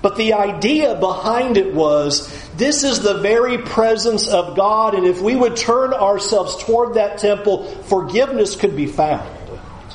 But 0.00 0.14
the 0.16 0.34
idea 0.34 0.94
behind 0.94 1.56
it 1.56 1.74
was 1.74 2.41
this 2.56 2.84
is 2.84 3.00
the 3.00 3.18
very 3.18 3.58
presence 3.58 4.28
of 4.28 4.56
God, 4.56 4.94
and 4.94 5.06
if 5.06 5.20
we 5.22 5.34
would 5.34 5.56
turn 5.56 5.94
ourselves 5.94 6.62
toward 6.64 6.94
that 6.94 7.18
temple, 7.18 7.64
forgiveness 7.84 8.56
could 8.56 8.76
be 8.76 8.86
found. 8.86 9.28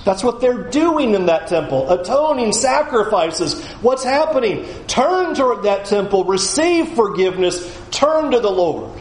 That's 0.03 0.23
what 0.23 0.39
they're 0.39 0.69
doing 0.69 1.13
in 1.13 1.25
that 1.25 1.47
temple. 1.47 1.89
Atoning 1.89 2.53
sacrifices. 2.53 3.63
What's 3.81 4.03
happening? 4.03 4.65
Turn 4.87 5.35
toward 5.35 5.63
that 5.63 5.85
temple, 5.85 6.23
receive 6.23 6.93
forgiveness, 6.93 7.59
turn 7.91 8.31
to 8.31 8.39
the 8.39 8.49
Lord. 8.49 8.97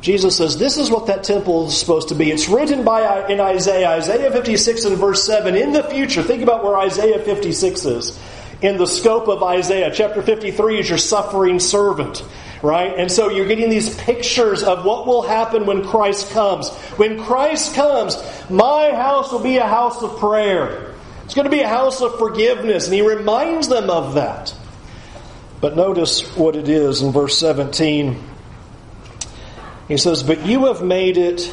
Jesus 0.00 0.36
says 0.36 0.58
this 0.58 0.78
is 0.78 0.90
what 0.90 1.06
that 1.06 1.22
temple 1.22 1.68
is 1.68 1.78
supposed 1.78 2.08
to 2.08 2.16
be. 2.16 2.32
It's 2.32 2.48
written 2.48 2.84
by 2.84 3.02
uh, 3.02 3.28
in 3.28 3.38
Isaiah, 3.38 3.90
Isaiah 3.90 4.32
56 4.32 4.84
and 4.86 4.96
verse 4.96 5.24
7. 5.24 5.54
In 5.54 5.72
the 5.72 5.84
future, 5.84 6.22
think 6.24 6.42
about 6.42 6.64
where 6.64 6.76
Isaiah 6.76 7.20
56 7.20 7.84
is 7.84 8.18
in 8.62 8.76
the 8.76 8.86
scope 8.86 9.28
of 9.28 9.42
Isaiah. 9.42 9.90
Chapter 9.92 10.22
53 10.22 10.78
is 10.78 10.88
your 10.88 10.98
suffering 10.98 11.58
servant, 11.58 12.24
right? 12.62 12.96
And 12.96 13.10
so 13.10 13.28
you're 13.28 13.48
getting 13.48 13.68
these 13.68 13.94
pictures 13.96 14.62
of 14.62 14.84
what 14.84 15.06
will 15.06 15.22
happen 15.22 15.66
when 15.66 15.84
Christ 15.84 16.30
comes. 16.30 16.70
When 16.96 17.22
Christ 17.22 17.74
comes, 17.74 18.16
my 18.48 18.92
house 18.92 19.32
will 19.32 19.42
be 19.42 19.56
a 19.56 19.66
house 19.66 20.00
of 20.02 20.18
prayer. 20.18 20.94
It's 21.24 21.34
going 21.34 21.44
to 21.44 21.50
be 21.50 21.60
a 21.60 21.68
house 21.68 22.00
of 22.00 22.18
forgiveness. 22.18 22.86
And 22.86 22.94
he 22.94 23.02
reminds 23.02 23.68
them 23.68 23.90
of 23.90 24.14
that. 24.14 24.54
But 25.60 25.76
notice 25.76 26.22
what 26.36 26.56
it 26.56 26.68
is 26.68 27.02
in 27.02 27.12
verse 27.12 27.38
17. 27.38 28.30
He 29.88 29.96
says, 29.96 30.22
But 30.22 30.46
you 30.46 30.66
have 30.66 30.82
made 30.82 31.18
it 31.18 31.52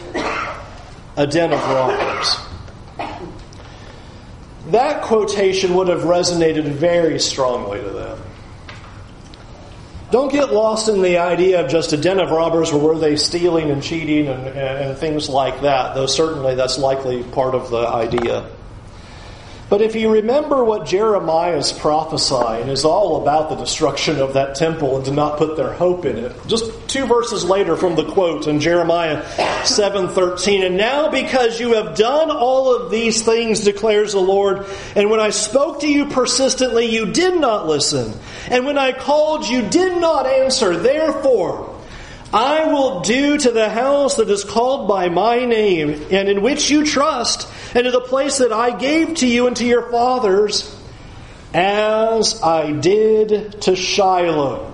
a 1.17 1.27
den 1.27 1.53
of 1.53 1.59
robbers 1.59 2.48
that 4.71 5.03
quotation 5.03 5.75
would 5.75 5.87
have 5.87 6.01
resonated 6.01 6.65
very 6.65 7.19
strongly 7.19 7.81
to 7.81 7.89
them. 7.89 8.21
Don't 10.11 10.31
get 10.31 10.51
lost 10.51 10.89
in 10.89 11.03
the 11.03 11.19
idea 11.19 11.63
of 11.63 11.69
just 11.69 11.93
a 11.93 11.97
den 11.97 12.19
of 12.19 12.31
robbers 12.31 12.71
or 12.71 12.79
were 12.79 12.97
they 12.97 13.15
stealing 13.15 13.69
and 13.69 13.83
cheating 13.83 14.27
and, 14.27 14.47
and, 14.47 14.57
and 14.57 14.97
things 14.97 15.29
like 15.29 15.61
that, 15.61 15.93
though 15.93 16.07
certainly 16.07 16.55
that's 16.55 16.79
likely 16.79 17.23
part 17.23 17.53
of 17.53 17.69
the 17.69 17.87
idea. 17.87 18.49
But 19.69 19.81
if 19.81 19.95
you 19.95 20.11
remember 20.11 20.63
what 20.63 20.87
Jeremiah 20.87 21.57
is 21.57 21.71
prophesying 21.71 22.69
is 22.69 22.85
all 22.85 23.21
about 23.21 23.49
the 23.49 23.55
destruction 23.55 24.19
of 24.19 24.33
that 24.33 24.55
temple 24.55 24.97
and 24.97 25.05
to 25.05 25.11
not 25.11 25.37
put 25.37 25.57
their 25.57 25.73
hope 25.73 26.05
in 26.05 26.17
it. 26.17 26.35
Just 26.47 26.71
two 26.89 27.05
verses 27.05 27.45
later 27.45 27.77
from 27.77 27.95
the 27.95 28.03
quote 28.03 28.47
in 28.47 28.59
Jeremiah 28.59 29.23
7:13, 29.63 30.63
and 30.63 30.75
now 30.75 31.09
because 31.09 31.59
you 31.59 31.73
have 31.73 31.95
done 31.95 32.31
all 32.31 32.73
of 32.75 32.89
these 32.89 33.21
things 33.21 33.59
declares 33.59 34.13
the 34.13 34.19
Lord, 34.19 34.65
and 34.95 35.11
when 35.11 35.19
I 35.19 35.29
spoke 35.29 35.81
to 35.81 35.87
you 35.87 36.07
persistently 36.07 36.87
you 36.87 37.05
did 37.05 37.39
not 37.39 37.67
listen, 37.67 38.13
and 38.49 38.65
when 38.65 38.79
I 38.79 38.91
called 38.91 39.47
you 39.47 39.61
did 39.61 40.01
not 40.01 40.25
answer, 40.25 40.77
therefore 40.77 41.68
I 42.31 42.71
will 42.71 42.99
do 43.01 43.37
to 43.39 43.51
the 43.51 43.69
house 43.69 44.17
that 44.17 44.29
is 44.29 44.43
called 44.43 44.87
by 44.87 45.09
my 45.09 45.45
name 45.45 45.89
and 46.11 46.29
in 46.29 46.41
which 46.41 46.69
you 46.69 46.85
trust, 46.85 47.47
and 47.73 47.85
to 47.85 47.91
the 47.91 48.01
place 48.01 48.37
that 48.37 48.51
I 48.51 48.77
gave 48.77 49.15
to 49.15 49.27
you 49.27 49.47
and 49.47 49.55
to 49.57 49.65
your 49.65 49.89
fathers, 49.89 50.75
as 51.53 52.41
I 52.43 52.71
did 52.71 53.61
to 53.63 53.75
Shiloh. 53.75 54.71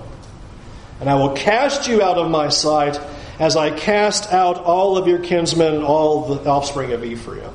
and 1.00 1.10
I 1.10 1.16
will 1.16 1.36
cast 1.36 1.88
you 1.88 2.02
out 2.02 2.18
of 2.18 2.30
my 2.30 2.50
sight 2.50 3.00
as 3.40 3.56
I 3.56 3.72
cast 3.72 4.32
out 4.32 4.58
all 4.58 4.98
of 4.98 5.08
your 5.08 5.20
kinsmen 5.20 5.76
and 5.76 5.84
all 5.84 6.36
the 6.36 6.50
offspring 6.50 6.94
of 6.94 7.04
Ephraim. 7.04 7.52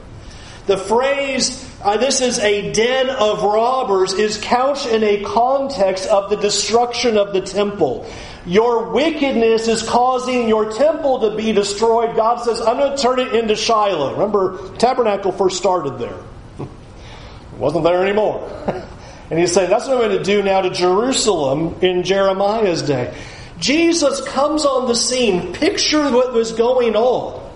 The 0.67 0.77
phrase, 0.77 1.67
uh, 1.83 1.97
this 1.97 2.21
is 2.21 2.39
a 2.39 2.73
den 2.73 3.09
of 3.09 3.43
robbers, 3.43 4.13
is 4.13 4.39
couched 4.39 4.87
in 4.87 5.03
a 5.03 5.25
context 5.25 6.07
of 6.09 6.31
the 6.31 6.37
destruction 6.37 7.17
of 7.17 7.33
the 7.33 7.41
temple. 7.41 8.07
Your 8.47 8.91
wickedness 8.91 9.69
is 9.69 9.83
causing 9.83 10.49
your 10.49 10.73
temple 10.73 11.21
to 11.21 11.37
be 11.37 11.53
destroyed. 11.53 12.17
God 12.17 12.43
says, 12.43 12.61
I'm 12.61 12.79
going 12.79 12.97
to 12.97 13.03
turn 13.03 13.19
it 13.19 13.35
into 13.35 13.55
Shiloh. 13.55 14.13
Remember, 14.13 14.77
tabernacle 14.77 15.33
first 15.33 15.59
started 15.59 15.99
there. 15.99 16.19
It 16.59 17.59
wasn't 17.59 17.85
there 17.85 18.03
anymore. 18.03 18.49
and 19.31 19.39
he's 19.39 19.53
saying, 19.53 19.69
that's 19.69 19.87
what 19.87 19.95
I'm 19.95 20.09
going 20.09 20.19
to 20.19 20.25
do 20.25 20.43
now 20.43 20.63
to 20.63 20.71
Jerusalem 20.71 21.77
in 21.83 22.03
Jeremiah's 22.03 22.83
day. 22.83 23.15
Jesus 23.59 24.27
comes 24.27 24.65
on 24.65 24.89
the 24.89 24.95
scene. 24.95 25.53
Picture 25.53 26.11
what 26.11 26.33
was 26.33 26.53
going 26.53 26.97
on. 26.97 27.50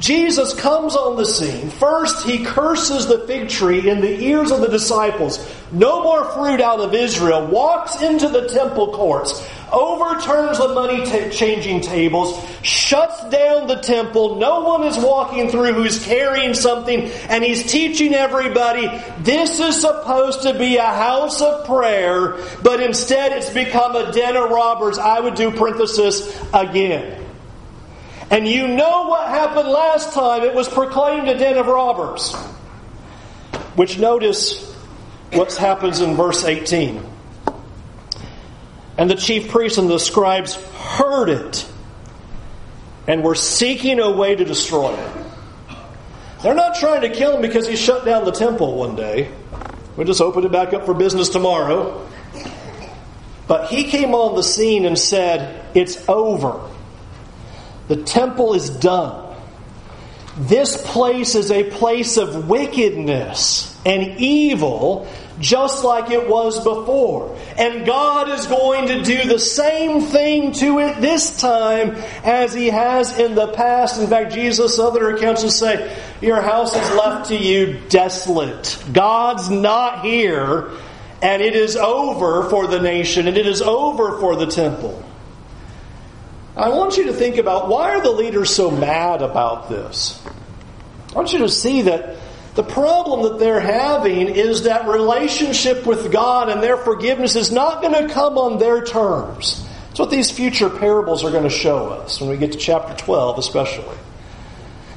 Jesus 0.00 0.54
comes 0.54 0.94
on 0.94 1.16
the 1.16 1.24
scene. 1.24 1.70
First, 1.70 2.24
he 2.24 2.44
curses 2.44 3.06
the 3.06 3.26
fig 3.26 3.48
tree 3.48 3.88
in 3.88 4.00
the 4.00 4.20
ears 4.22 4.52
of 4.52 4.60
the 4.60 4.68
disciples. 4.68 5.38
No 5.72 6.02
more 6.02 6.24
fruit 6.32 6.60
out 6.60 6.80
of 6.80 6.94
Israel. 6.94 7.46
Walks 7.46 8.00
into 8.00 8.28
the 8.28 8.48
temple 8.48 8.92
courts 8.92 9.44
overturns 9.72 10.58
the 10.58 10.68
money 10.68 11.04
t- 11.04 11.30
changing 11.30 11.80
tables, 11.80 12.42
shuts 12.62 13.20
down 13.30 13.66
the 13.66 13.80
temple. 13.80 14.36
No 14.36 14.60
one 14.60 14.84
is 14.84 14.96
walking 14.98 15.48
through 15.50 15.74
who's 15.74 16.04
carrying 16.04 16.54
something, 16.54 17.02
and 17.28 17.44
he's 17.44 17.70
teaching 17.70 18.14
everybody 18.14 18.88
this 19.20 19.60
is 19.60 19.80
supposed 19.80 20.42
to 20.42 20.58
be 20.58 20.76
a 20.76 20.86
house 20.86 21.40
of 21.40 21.66
prayer, 21.66 22.38
but 22.62 22.80
instead 22.80 23.32
it's 23.32 23.50
become 23.50 23.96
a 23.96 24.12
den 24.12 24.36
of 24.36 24.50
robbers. 24.50 24.98
I 24.98 25.20
would 25.20 25.34
do 25.34 25.50
parenthesis 25.50 26.38
again. 26.52 27.27
And 28.30 28.46
you 28.46 28.68
know 28.68 29.08
what 29.08 29.28
happened 29.28 29.68
last 29.68 30.12
time. 30.12 30.42
It 30.42 30.54
was 30.54 30.68
proclaimed 30.68 31.28
a 31.28 31.38
den 31.38 31.56
of 31.56 31.66
robbers. 31.66 32.34
Which 33.74 33.98
notice 33.98 34.70
what 35.32 35.54
happens 35.54 36.00
in 36.00 36.14
verse 36.14 36.44
18. 36.44 37.02
And 38.98 39.08
the 39.08 39.14
chief 39.14 39.48
priests 39.48 39.78
and 39.78 39.88
the 39.88 39.98
scribes 39.98 40.56
heard 40.74 41.28
it 41.28 41.70
and 43.06 43.22
were 43.22 43.34
seeking 43.34 44.00
a 44.00 44.10
way 44.10 44.34
to 44.34 44.44
destroy 44.44 44.94
him. 44.94 45.24
They're 46.42 46.54
not 46.54 46.76
trying 46.76 47.00
to 47.00 47.10
kill 47.10 47.36
him 47.36 47.42
because 47.42 47.66
he 47.66 47.76
shut 47.76 48.04
down 48.04 48.24
the 48.24 48.32
temple 48.32 48.76
one 48.76 48.94
day. 48.94 49.32
We'll 49.96 50.06
just 50.06 50.20
open 50.20 50.44
it 50.44 50.52
back 50.52 50.74
up 50.74 50.84
for 50.84 50.94
business 50.94 51.28
tomorrow. 51.28 52.06
But 53.48 53.70
he 53.70 53.84
came 53.84 54.14
on 54.14 54.36
the 54.36 54.42
scene 54.42 54.84
and 54.84 54.98
said, 54.98 55.64
It's 55.74 56.08
over. 56.08 56.70
The 57.88 57.96
temple 57.96 58.54
is 58.54 58.70
done. 58.70 59.24
This 60.36 60.80
place 60.86 61.34
is 61.34 61.50
a 61.50 61.64
place 61.64 62.16
of 62.16 62.48
wickedness 62.48 63.76
and 63.84 64.20
evil 64.20 65.08
just 65.40 65.84
like 65.84 66.10
it 66.10 66.28
was 66.28 66.58
before. 66.62 67.36
And 67.56 67.86
God 67.86 68.28
is 68.30 68.46
going 68.46 68.88
to 68.88 69.02
do 69.02 69.28
the 69.28 69.38
same 69.38 70.00
thing 70.00 70.52
to 70.52 70.78
it 70.80 71.00
this 71.00 71.40
time 71.40 71.96
as 72.24 72.52
He 72.52 72.68
has 72.68 73.18
in 73.18 73.34
the 73.34 73.48
past. 73.48 74.00
In 74.00 74.08
fact, 74.08 74.32
Jesus, 74.32 74.78
other 74.78 75.10
accounts 75.10 75.42
will 75.42 75.50
say, 75.50 75.96
Your 76.20 76.40
house 76.40 76.74
is 76.74 76.90
left 76.94 77.28
to 77.28 77.36
you 77.36 77.80
desolate. 77.88 78.82
God's 78.92 79.48
not 79.48 80.04
here, 80.04 80.70
and 81.22 81.42
it 81.42 81.54
is 81.54 81.76
over 81.76 82.48
for 82.50 82.66
the 82.66 82.80
nation, 82.80 83.28
and 83.28 83.36
it 83.36 83.46
is 83.46 83.62
over 83.62 84.18
for 84.18 84.36
the 84.36 84.46
temple. 84.46 85.04
I 86.58 86.70
want 86.70 86.96
you 86.96 87.04
to 87.04 87.12
think 87.12 87.36
about 87.36 87.68
why 87.68 87.94
are 87.94 88.02
the 88.02 88.10
leaders 88.10 88.50
so 88.50 88.68
mad 88.68 89.22
about 89.22 89.68
this? 89.68 90.20
I 91.10 91.12
want 91.14 91.32
you 91.32 91.38
to 91.40 91.48
see 91.48 91.82
that 91.82 92.16
the 92.56 92.64
problem 92.64 93.22
that 93.22 93.38
they're 93.38 93.60
having 93.60 94.26
is 94.26 94.64
that 94.64 94.88
relationship 94.88 95.86
with 95.86 96.10
God 96.10 96.48
and 96.48 96.60
their 96.60 96.76
forgiveness 96.76 97.36
is 97.36 97.52
not 97.52 97.80
going 97.80 98.08
to 98.08 98.12
come 98.12 98.36
on 98.36 98.58
their 98.58 98.82
terms. 98.82 99.64
That's 99.86 100.00
what 100.00 100.10
these 100.10 100.32
future 100.32 100.68
parables 100.68 101.22
are 101.22 101.30
going 101.30 101.44
to 101.44 101.50
show 101.50 101.90
us 101.90 102.20
when 102.20 102.28
we 102.28 102.36
get 102.36 102.50
to 102.50 102.58
chapter 102.58 102.96
12, 103.04 103.38
especially. 103.38 103.96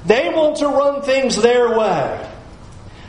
They 0.08 0.30
want 0.30 0.58
to 0.58 0.68
run 0.68 1.04
things 1.04 1.36
their 1.36 1.78
way. 1.78 2.28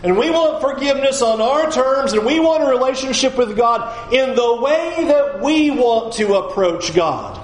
And 0.02 0.18
we 0.18 0.30
want 0.30 0.60
forgiveness 0.60 1.22
on 1.22 1.40
our 1.40 1.70
terms, 1.70 2.12
and 2.12 2.26
we 2.26 2.38
want 2.38 2.64
a 2.64 2.66
relationship 2.66 3.38
with 3.38 3.56
God 3.56 4.12
in 4.12 4.34
the 4.34 4.56
way 4.60 5.04
that 5.06 5.40
we 5.40 5.70
want 5.70 6.14
to 6.14 6.34
approach 6.34 6.92
God. 6.94 7.41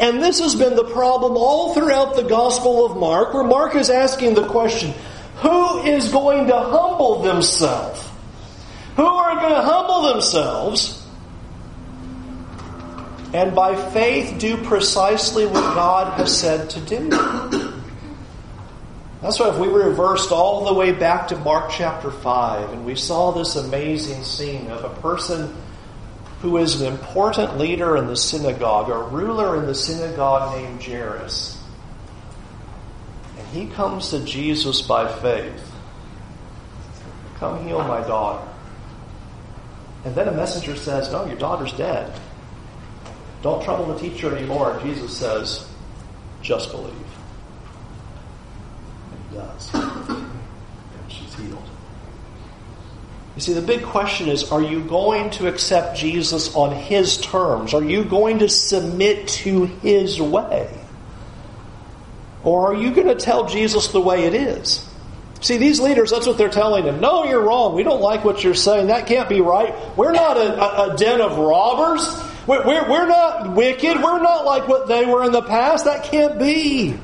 And 0.00 0.22
this 0.22 0.40
has 0.40 0.54
been 0.54 0.76
the 0.76 0.84
problem 0.84 1.36
all 1.36 1.74
throughout 1.74 2.16
the 2.16 2.22
Gospel 2.22 2.86
of 2.86 2.96
Mark, 2.96 3.34
where 3.34 3.44
Mark 3.44 3.76
is 3.76 3.90
asking 3.90 4.34
the 4.34 4.46
question 4.46 4.94
who 5.36 5.82
is 5.82 6.10
going 6.10 6.46
to 6.48 6.58
humble 6.58 7.22
themselves? 7.22 8.08
Who 8.96 9.04
are 9.04 9.34
going 9.36 9.54
to 9.54 9.62
humble 9.62 10.12
themselves 10.12 10.96
and 13.32 13.54
by 13.54 13.76
faith 13.92 14.38
do 14.38 14.56
precisely 14.56 15.46
what 15.46 15.74
God 15.74 16.18
has 16.18 16.36
said 16.38 16.70
to 16.70 16.80
do? 16.80 17.08
That's 19.22 19.38
why 19.38 19.50
if 19.50 19.58
we 19.58 19.68
reversed 19.68 20.32
all 20.32 20.64
the 20.64 20.74
way 20.74 20.92
back 20.92 21.28
to 21.28 21.36
Mark 21.36 21.70
chapter 21.70 22.10
5 22.10 22.70
and 22.72 22.86
we 22.86 22.94
saw 22.94 23.32
this 23.32 23.56
amazing 23.56 24.24
scene 24.24 24.66
of 24.68 24.84
a 24.84 25.00
person 25.00 25.54
who 26.40 26.56
is 26.56 26.80
an 26.80 26.92
important 26.92 27.58
leader 27.58 27.96
in 27.96 28.06
the 28.06 28.16
synagogue, 28.16 28.88
a 28.88 28.98
ruler 29.14 29.56
in 29.56 29.66
the 29.66 29.74
synagogue 29.74 30.56
named 30.56 30.82
Jairus 30.82 31.62
And 33.38 33.46
he 33.48 33.66
comes 33.66 34.10
to 34.10 34.24
Jesus 34.24 34.80
by 34.82 35.12
faith. 35.20 35.70
Come 37.38 37.66
heal 37.66 37.78
my 37.80 38.00
daughter. 38.00 38.46
And 40.04 40.14
then 40.14 40.28
a 40.28 40.32
messenger 40.32 40.76
says, 40.76 41.12
No, 41.12 41.26
your 41.26 41.36
daughter's 41.36 41.72
dead. 41.72 42.18
Don't 43.42 43.62
trouble 43.62 43.86
the 43.86 43.98
teacher 43.98 44.34
anymore. 44.34 44.72
And 44.72 44.82
Jesus 44.82 45.16
says, 45.16 45.66
Just 46.42 46.70
believe. 46.70 46.94
And 49.12 49.30
he 49.30 49.36
does. 49.36 49.70
You 53.40 53.44
see, 53.44 53.52
the 53.54 53.62
big 53.62 53.84
question 53.84 54.28
is 54.28 54.52
are 54.52 54.60
you 54.60 54.84
going 54.84 55.30
to 55.30 55.48
accept 55.48 55.96
Jesus 55.96 56.54
on 56.54 56.76
his 56.76 57.16
terms? 57.16 57.72
Are 57.72 57.82
you 57.82 58.04
going 58.04 58.40
to 58.40 58.50
submit 58.50 59.28
to 59.28 59.64
his 59.64 60.20
way? 60.20 60.68
Or 62.44 62.70
are 62.70 62.74
you 62.74 62.90
going 62.90 63.06
to 63.06 63.14
tell 63.14 63.48
Jesus 63.48 63.88
the 63.88 64.00
way 64.02 64.24
it 64.24 64.34
is? 64.34 64.86
See, 65.40 65.56
these 65.56 65.80
leaders, 65.80 66.10
that's 66.10 66.26
what 66.26 66.36
they're 66.36 66.50
telling 66.50 66.84
him. 66.84 67.00
No, 67.00 67.24
you're 67.24 67.40
wrong. 67.40 67.74
We 67.74 67.82
don't 67.82 68.02
like 68.02 68.26
what 68.26 68.44
you're 68.44 68.52
saying. 68.52 68.88
That 68.88 69.06
can't 69.06 69.30
be 69.30 69.40
right. 69.40 69.74
We're 69.96 70.12
not 70.12 70.36
a, 70.36 70.60
a, 70.60 70.92
a 70.92 70.96
den 70.98 71.22
of 71.22 71.38
robbers. 71.38 72.06
We're, 72.46 72.66
we're, 72.66 72.90
we're 72.90 73.08
not 73.08 73.56
wicked. 73.56 74.02
We're 74.02 74.22
not 74.22 74.44
like 74.44 74.68
what 74.68 74.86
they 74.86 75.06
were 75.06 75.24
in 75.24 75.32
the 75.32 75.40
past. 75.40 75.86
That 75.86 76.04
can't 76.04 76.38
be. 76.38 76.94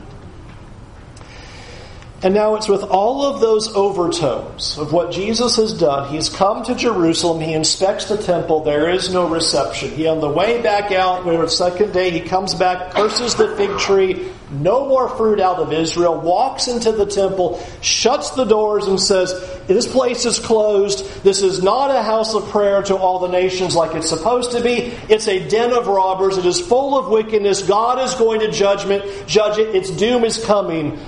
And 2.22 2.33
now 2.33 2.55
it's 2.55 2.66
with 2.66 2.83
all 2.83 3.24
of 3.24 3.40
those 3.40 3.74
overtones 3.74 4.79
of 4.79 4.90
what 4.90 5.12
Jesus 5.12 5.57
has 5.57 5.74
done. 5.74 6.09
He's 6.09 6.31
come 6.31 6.64
to 6.64 6.74
Jerusalem. 6.74 7.42
He 7.42 7.52
inspects 7.52 8.07
the 8.07 8.16
temple. 8.16 8.64
There 8.64 8.88
is 8.88 9.12
no 9.12 9.29
reception. 9.29 9.90
He, 9.90 10.07
on 10.07 10.20
the 10.20 10.29
way 10.29 10.62
back 10.62 10.92
out, 10.92 11.26
when 11.26 11.38
it's 11.42 11.57
second 11.57 11.92
day, 11.92 12.11
he 12.11 12.20
comes 12.20 12.55
back, 12.55 12.92
curses 12.92 13.35
the 13.35 13.55
fig 13.57 13.79
tree, 13.79 14.31
no 14.50 14.88
more 14.88 15.11
fruit 15.11 15.40
out 15.40 15.59
of 15.59 15.74
Israel, 15.74 16.18
walks 16.18 16.68
into 16.68 16.90
the 16.90 17.05
temple, 17.05 17.62
shuts 17.83 18.31
the 18.31 18.44
doors, 18.44 18.87
and 18.87 18.98
says, 18.98 19.35
This 19.66 19.87
place 19.87 20.24
is 20.24 20.38
closed. 20.38 21.22
This 21.22 21.42
is 21.42 21.62
not 21.62 21.90
a 21.90 22.02
house 22.02 22.35
of 22.35 22.48
prayer 22.48 22.81
to 22.85 22.96
all 22.96 23.18
the 23.18 23.29
nations 23.29 23.76
like 23.76 23.94
it's 23.94 24.09
supposed 24.09 24.52
to 24.52 24.62
be. 24.62 24.94
It's 25.11 25.29
a 25.29 25.46
den 25.48 25.72
of 25.72 25.87
robbers. 25.87 26.38
It 26.38 26.46
is 26.46 26.61
full 26.61 26.98
of 26.98 27.09
wickedness. 27.09 27.62
God 27.62 28.00
is 28.00 28.14
going 28.14 28.40
to 28.40 28.50
judgment, 28.50 29.05
judge 29.26 29.59
it. 29.59 29.74
Its 29.74 29.90
doom 29.90 30.24
is 30.24 30.42
coming. 30.42 30.98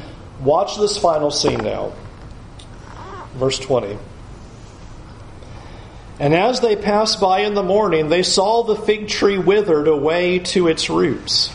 Watch 0.41 0.77
this 0.77 0.97
final 0.97 1.31
scene 1.31 1.59
now. 1.59 1.93
Verse 3.35 3.59
20. 3.59 3.99
And 6.21 6.35
as 6.35 6.61
they 6.61 6.75
passed 6.75 7.21
by 7.21 7.41
in 7.41 7.55
the 7.55 7.63
morning, 7.63 8.09
they 8.09 8.23
saw 8.23 8.65
the 8.65 8.77
fig 8.77 9.09
tree 9.09 9.39
withered 9.39 9.87
away 9.87 10.41
to 10.41 10.69
its 10.69 10.91
roots. 10.91 11.53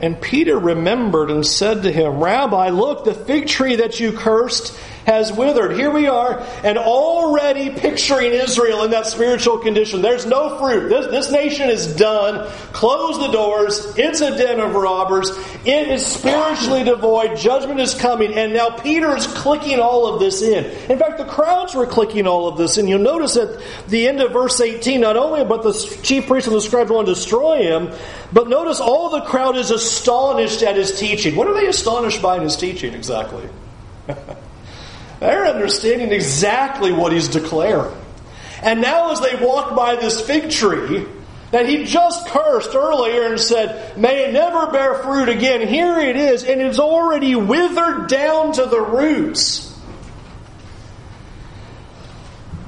And 0.00 0.20
Peter 0.20 0.58
remembered 0.58 1.30
and 1.30 1.46
said 1.46 1.82
to 1.82 1.92
him, 1.92 2.22
Rabbi, 2.22 2.70
look, 2.70 3.04
the 3.04 3.14
fig 3.14 3.46
tree 3.46 3.76
that 3.76 4.00
you 4.00 4.12
cursed 4.12 4.76
has 5.06 5.32
withered. 5.32 5.72
Here 5.72 5.90
we 5.90 6.06
are, 6.06 6.40
and 6.64 6.78
already 6.78 7.70
picturing 7.70 8.32
Israel 8.32 8.84
in 8.84 8.90
that 8.90 9.06
spiritual 9.06 9.58
condition. 9.58 10.02
There's 10.02 10.26
no 10.26 10.58
fruit. 10.58 10.88
This, 10.88 11.06
this 11.06 11.32
nation 11.32 11.70
is 11.70 11.96
done. 11.96 12.48
Close 12.72 13.18
the 13.18 13.28
doors. 13.28 13.94
It's 13.96 14.20
a 14.20 14.36
den 14.36 14.60
of 14.60 14.74
robbers. 14.74 15.30
It 15.64 15.88
is 15.88 16.06
spiritually 16.06 16.84
devoid. 16.84 17.38
Judgment 17.38 17.80
is 17.80 17.94
coming. 17.94 18.34
And 18.34 18.52
now 18.52 18.70
Peter 18.70 19.14
is 19.16 19.26
clicking 19.26 19.78
all 19.78 20.06
of 20.06 20.20
this 20.20 20.42
in. 20.42 20.64
In 20.90 20.98
fact, 20.98 21.18
the 21.18 21.24
crowds 21.24 21.74
were 21.74 21.86
clicking 21.86 22.26
all 22.26 22.48
of 22.48 22.56
this 22.56 22.78
And 22.78 22.88
You'll 22.88 22.98
notice 22.98 23.36
at 23.36 23.60
the 23.88 24.08
end 24.08 24.20
of 24.20 24.32
verse 24.32 24.60
18, 24.60 25.00
not 25.00 25.16
only 25.16 25.44
but 25.44 25.62
the 25.62 25.72
chief 26.02 26.26
priests 26.26 26.48
and 26.48 26.56
the 26.56 26.60
scribes 26.60 26.90
want 26.90 27.06
to 27.06 27.14
destroy 27.14 27.62
him, 27.62 27.92
but 28.32 28.48
notice 28.48 28.80
all 28.80 29.10
the 29.10 29.22
crowd 29.22 29.56
is 29.56 29.70
astonished 29.70 30.62
at 30.62 30.76
his 30.76 30.98
teaching. 30.98 31.36
What 31.36 31.48
are 31.48 31.54
they 31.54 31.66
astonished 31.66 32.22
by 32.22 32.36
in 32.36 32.42
his 32.42 32.56
teaching 32.56 32.94
exactly? 32.94 33.48
They're 35.20 35.46
understanding 35.46 36.12
exactly 36.12 36.92
what 36.92 37.12
he's 37.12 37.28
declaring. 37.28 37.96
And 38.62 38.80
now, 38.80 39.12
as 39.12 39.20
they 39.20 39.36
walk 39.36 39.76
by 39.76 39.96
this 39.96 40.20
fig 40.20 40.50
tree 40.50 41.06
that 41.50 41.68
he 41.68 41.84
just 41.84 42.26
cursed 42.28 42.74
earlier 42.74 43.28
and 43.28 43.40
said, 43.40 43.96
may 43.98 44.24
it 44.24 44.32
never 44.32 44.70
bear 44.70 44.94
fruit 45.02 45.28
again, 45.28 45.66
here 45.66 45.98
it 45.98 46.16
is, 46.16 46.44
and 46.44 46.60
it's 46.60 46.78
already 46.78 47.34
withered 47.34 48.08
down 48.08 48.52
to 48.52 48.66
the 48.66 48.80
roots. 48.80 49.66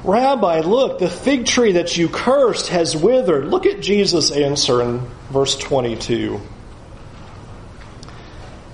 Rabbi, 0.05 0.61
look, 0.61 0.99
the 0.99 1.09
fig 1.09 1.47
tree 1.47 1.73
that 1.73 1.97
you 1.97 2.09
cursed 2.09 2.69
has 2.69 2.97
withered. 2.97 3.47
Look 3.47 3.67
at 3.67 3.81
Jesus' 3.81 4.33
answer 4.33 4.83
in 4.83 5.01
verse 5.31 5.57
22. 5.57 6.41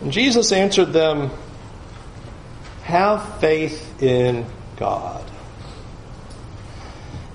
And 0.01 0.11
Jesus 0.11 0.53
answered 0.53 0.93
them, 0.93 1.31
have 2.88 3.38
faith 3.38 4.03
in 4.03 4.46
God. 4.79 5.22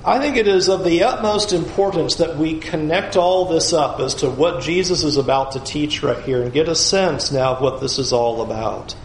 I 0.03 0.17
think 0.17 0.35
it 0.35 0.47
is 0.47 0.67
of 0.67 0.83
the 0.83 1.03
utmost 1.03 1.53
importance 1.53 2.15
that 2.15 2.37
we 2.37 2.57
connect 2.57 3.17
all 3.17 3.45
this 3.45 3.71
up 3.71 3.99
as 3.99 4.15
to 4.15 4.31
what 4.31 4.63
Jesus 4.63 5.03
is 5.03 5.17
about 5.17 5.51
to 5.51 5.59
teach 5.59 6.01
right 6.01 6.21
here 6.23 6.41
and 6.41 6.51
get 6.51 6.67
a 6.69 6.75
sense 6.75 7.31
now 7.31 7.53
of 7.53 7.61
what 7.61 7.81
this 7.81 7.99
is 7.99 8.11
all 8.11 8.41
about. 8.41 8.95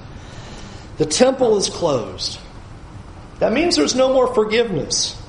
The 0.97 1.05
temple 1.05 1.59
is 1.59 1.69
closed. 1.69 2.41
That 3.41 3.53
means 3.53 3.77
there's 3.77 3.95
no 3.95 4.15
more 4.15 4.33
forgiveness. 4.33 5.21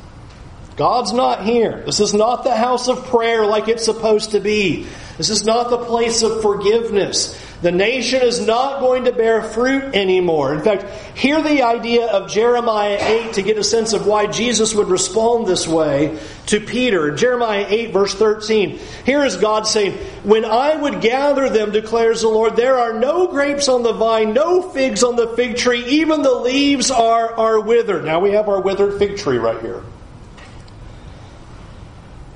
God's 0.77 1.11
not 1.11 1.43
here. 1.43 1.83
This 1.85 1.99
is 1.99 2.13
not 2.13 2.45
the 2.45 2.55
house 2.55 2.87
of 2.87 3.07
prayer 3.07 3.45
like 3.45 3.67
it's 3.67 3.83
supposed 3.83 4.31
to 4.31 4.39
be. 4.39 4.87
This 5.17 5.29
is 5.29 5.43
not 5.43 5.69
the 5.69 5.83
place 5.83 6.23
of 6.23 6.41
forgiveness. 6.41 7.37
The 7.61 7.71
nation 7.71 8.21
is 8.21 8.39
not 8.39 8.79
going 8.79 9.03
to 9.03 9.11
bear 9.11 9.41
fruit 9.41 9.93
anymore. 9.93 10.53
In 10.53 10.61
fact, 10.61 10.85
hear 11.17 11.41
the 11.41 11.63
idea 11.63 12.07
of 12.07 12.29
Jeremiah 12.29 12.97
8 13.01 13.33
to 13.33 13.41
get 13.41 13.57
a 13.57 13.63
sense 13.65 13.91
of 13.91 14.07
why 14.07 14.27
Jesus 14.27 14.73
would 14.73 14.87
respond 14.87 15.45
this 15.45 15.67
way 15.67 16.17
to 16.45 16.61
Peter. 16.61 17.11
Jeremiah 17.11 17.65
8, 17.67 17.91
verse 17.91 18.15
13. 18.15 18.79
Here 19.05 19.25
is 19.25 19.35
God 19.35 19.67
saying, 19.67 19.97
When 20.23 20.45
I 20.45 20.75
would 20.75 21.01
gather 21.01 21.49
them, 21.49 21.71
declares 21.71 22.21
the 22.21 22.29
Lord, 22.29 22.55
there 22.55 22.77
are 22.77 22.93
no 22.93 23.27
grapes 23.27 23.67
on 23.67 23.83
the 23.83 23.93
vine, 23.93 24.33
no 24.33 24.61
figs 24.61 25.03
on 25.03 25.17
the 25.17 25.27
fig 25.35 25.57
tree, 25.57 25.83
even 25.85 26.21
the 26.21 26.33
leaves 26.33 26.89
are, 26.89 27.33
are 27.33 27.59
withered. 27.59 28.05
Now 28.05 28.21
we 28.21 28.31
have 28.31 28.47
our 28.47 28.61
withered 28.61 28.97
fig 28.97 29.17
tree 29.17 29.37
right 29.37 29.59
here. 29.59 29.83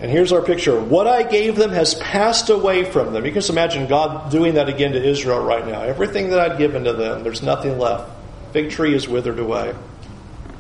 And 0.03 0.11
here's 0.11 0.33
our 0.33 0.41
picture. 0.41 0.77
What 0.77 1.07
I 1.07 1.23
gave 1.23 1.55
them 1.55 1.69
has 1.71 1.95
passed 1.95 2.49
away 2.49 2.83
from 2.83 3.13
them. 3.13 3.23
You 3.23 3.31
can 3.31 3.35
just 3.35 3.49
imagine 3.49 3.87
God 3.87 4.29
doing 4.29 4.55
that 4.55 4.67
again 4.67 4.91
to 4.91 5.01
Israel 5.01 5.41
right 5.41 5.65
now. 5.65 5.81
Everything 5.81 6.31
that 6.31 6.39
I'd 6.39 6.57
given 6.57 6.83
to 6.83 6.91
them, 6.91 7.23
there's 7.23 7.41
nothing 7.41 7.79
left. 7.79 8.11
Fig 8.51 8.69
tree 8.69 8.93
is 8.93 9.07
withered 9.07 9.39
away. 9.39 9.73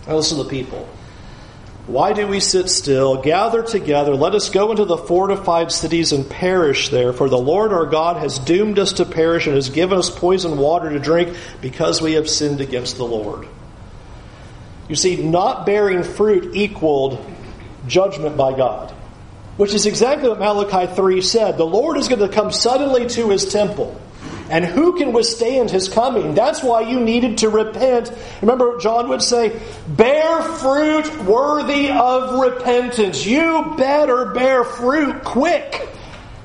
Now 0.07 0.15
listen 0.15 0.37
to 0.37 0.45
the 0.45 0.49
people. 0.49 0.87
Why 1.87 2.13
do 2.13 2.25
we 2.25 2.39
sit 2.39 2.69
still? 2.69 3.21
Gather 3.21 3.63
together. 3.63 4.15
Let 4.15 4.33
us 4.33 4.49
go 4.49 4.71
into 4.71 4.85
the 4.85 4.95
fortified 4.95 5.73
cities 5.73 6.13
and 6.13 6.29
perish 6.29 6.87
there. 6.87 7.11
For 7.11 7.27
the 7.27 7.37
Lord 7.37 7.73
our 7.73 7.85
God 7.85 8.15
has 8.15 8.39
doomed 8.39 8.79
us 8.79 8.93
to 8.93 9.05
perish 9.05 9.45
and 9.45 9.55
has 9.55 9.69
given 9.69 9.97
us 9.97 10.09
poison 10.09 10.57
water 10.57 10.89
to 10.89 10.99
drink 10.99 11.35
because 11.59 12.01
we 12.01 12.13
have 12.13 12.29
sinned 12.29 12.61
against 12.61 12.95
the 12.95 13.03
Lord. 13.03 13.45
You 14.87 14.95
see, 14.95 15.21
not 15.21 15.65
bearing 15.65 16.03
fruit 16.03 16.55
equaled 16.55 17.19
judgment 17.87 18.37
by 18.37 18.55
God. 18.55 18.92
Which 19.57 19.73
is 19.73 19.85
exactly 19.85 20.29
what 20.29 20.39
Malachi 20.39 20.93
3 20.93 21.21
said. 21.21 21.57
The 21.57 21.65
Lord 21.65 21.97
is 21.97 22.07
going 22.07 22.21
to 22.21 22.29
come 22.29 22.51
suddenly 22.51 23.07
to 23.09 23.29
his 23.29 23.51
temple. 23.51 23.99
And 24.49 24.65
who 24.65 24.97
can 24.97 25.13
withstand 25.13 25.71
his 25.71 25.89
coming? 25.89 26.33
That's 26.33 26.61
why 26.61 26.81
you 26.81 26.99
needed 26.99 27.39
to 27.39 27.49
repent. 27.49 28.11
Remember, 28.41 28.77
John 28.79 29.09
would 29.09 29.21
say, 29.21 29.59
Bear 29.87 30.41
fruit 30.41 31.23
worthy 31.23 31.89
of 31.89 32.39
repentance. 32.39 33.25
You 33.25 33.73
better 33.77 34.25
bear 34.25 34.63
fruit 34.63 35.23
quick. 35.23 35.89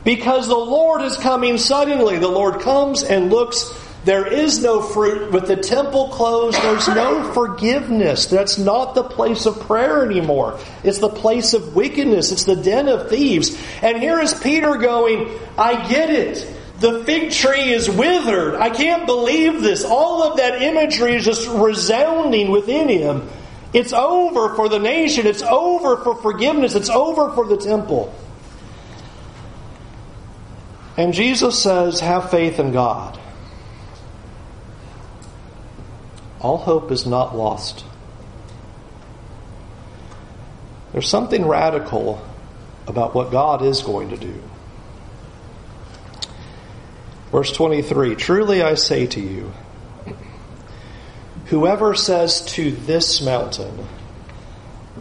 Because 0.05 0.47
the 0.47 0.57
Lord 0.57 1.03
is 1.03 1.17
coming 1.17 1.59
suddenly. 1.59 2.19
The 2.19 2.29
Lord 2.29 2.61
comes 2.61 3.03
and 3.03 3.31
looks 3.31 3.65
there 4.05 4.27
is 4.27 4.63
no 4.63 4.81
fruit. 4.81 5.33
With 5.33 5.49
the 5.49 5.57
temple 5.57 6.09
closed, 6.09 6.61
there's 6.63 6.89
no 6.89 7.33
forgiveness. 7.33 8.27
That's 8.27 8.59
not 8.59 8.95
the 8.95 9.03
place 9.03 9.47
of 9.47 9.61
prayer 9.61 10.05
anymore. 10.05 10.59
It's 10.85 10.99
the 10.99 11.09
place 11.09 11.53
of 11.53 11.75
wickedness. 11.75 12.33
It's 12.33 12.45
the 12.45 12.57
den 12.57 12.89
of 12.89 13.11
thieves. 13.11 13.59
And 13.83 13.99
here 13.99 14.21
is 14.21 14.35
Peter 14.35 14.77
going, 14.77 15.29
I 15.57 15.89
get 15.89 16.11
it. 16.11 16.55
The 16.81 17.03
fig 17.05 17.33
tree 17.33 17.73
is 17.73 17.91
withered. 17.91 18.55
I 18.55 18.71
can't 18.71 19.05
believe 19.05 19.63
this. 19.63 19.85
All 19.85 20.23
of 20.23 20.37
that 20.37 20.63
imagery 20.63 21.17
is 21.17 21.25
just 21.25 21.49
resounding 21.49 22.53
within 22.53 22.89
him. 22.89 23.29
It's 23.73 23.93
over 23.93 24.55
for 24.55 24.69
the 24.69 24.79
nation. 24.79 25.27
It's 25.27 25.43
over 25.43 25.97
for 25.99 26.15
forgiveness. 26.15 26.75
It's 26.75 26.89
over 26.89 27.33
for 27.33 27.47
the 27.47 27.57
temple. 27.57 28.15
And 30.97 31.13
Jesus 31.13 31.61
says, 31.61 32.01
Have 32.01 32.31
faith 32.31 32.61
in 32.61 32.73
God. 32.73 33.19
All 36.41 36.59
hope 36.59 36.91
is 36.91 37.07
not 37.07 37.37
lost. 37.37 37.85
There's 40.93 41.09
something 41.09 41.47
radical 41.47 42.25
about 42.87 43.15
what 43.15 43.31
God 43.31 43.63
is 43.63 43.83
going 43.83 44.11
to 44.11 44.17
do. 44.17 44.43
Verse 47.31 47.53
23 47.53 48.17
Truly 48.17 48.63
I 48.63 48.75
say 48.75 49.07
to 49.07 49.21
you, 49.21 49.53
whoever 51.47 51.95
says 51.95 52.41
to 52.53 52.71
this 52.71 53.21
mountain, 53.21 53.87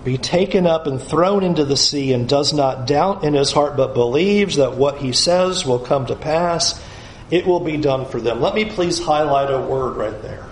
be 0.04 0.18
taken 0.18 0.66
up 0.68 0.88
and 0.88 1.02
thrown 1.02 1.44
into 1.44 1.66
the 1.66 1.76
sea, 1.76 2.14
and 2.14 2.30
does 2.30 2.54
not 2.54 2.88
doubt 2.88 3.24
in 3.24 3.34
his 3.34 3.52
heart, 3.52 3.76
but 3.76 3.94
believes 3.94 4.56
that 4.56 4.76
what 4.76 4.98
he 5.00 5.12
says 5.12 5.66
will 5.66 5.80
come 5.80 6.06
to 6.06 6.16
pass, 6.16 6.82
it 7.30 7.46
will 7.46 7.60
be 7.60 7.78
done 7.78 8.06
for 8.06 8.22
them. 8.22 8.40
Let 8.40 8.56
me 8.56 8.66
please 8.66 9.00
highlight 9.00 9.52
a 9.52 9.60
word 9.60 9.98
right 9.98 10.22
there. 10.22 10.47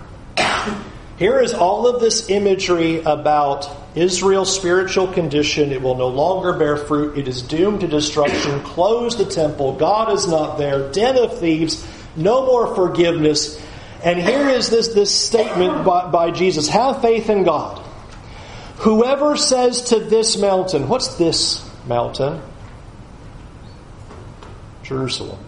Here 1.18 1.40
is 1.40 1.54
all 1.54 1.86
of 1.86 2.00
this 2.00 2.28
imagery 2.28 3.00
about 3.00 3.70
Israel's 3.94 4.54
spiritual 4.54 5.06
condition. 5.08 5.72
It 5.72 5.80
will 5.80 5.94
no 5.94 6.08
longer 6.08 6.52
bear 6.52 6.76
fruit. 6.76 7.16
It 7.16 7.26
is 7.26 7.40
doomed 7.40 7.80
to 7.80 7.88
destruction. 7.88 8.60
Close 8.64 9.16
the 9.16 9.24
temple. 9.24 9.76
God 9.76 10.12
is 10.12 10.28
not 10.28 10.58
there. 10.58 10.92
Den 10.92 11.16
of 11.16 11.38
thieves. 11.38 11.86
No 12.16 12.44
more 12.44 12.74
forgiveness. 12.74 13.60
And 14.04 14.20
here 14.20 14.48
is 14.48 14.68
this, 14.68 14.88
this 14.88 15.14
statement 15.14 15.86
by, 15.86 16.10
by 16.10 16.30
Jesus 16.32 16.68
Have 16.68 17.00
faith 17.00 17.30
in 17.30 17.44
God. 17.44 17.82
Whoever 18.78 19.38
says 19.38 19.82
to 19.84 20.00
this 20.00 20.36
mountain, 20.36 20.86
what's 20.86 21.16
this 21.16 21.66
mountain? 21.86 22.42
Jerusalem. 24.82 25.38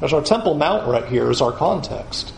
There's 0.00 0.12
our 0.12 0.22
Temple 0.22 0.54
Mount 0.54 0.88
right 0.88 1.06
here, 1.06 1.30
is 1.30 1.40
our 1.40 1.52
context. 1.52 2.32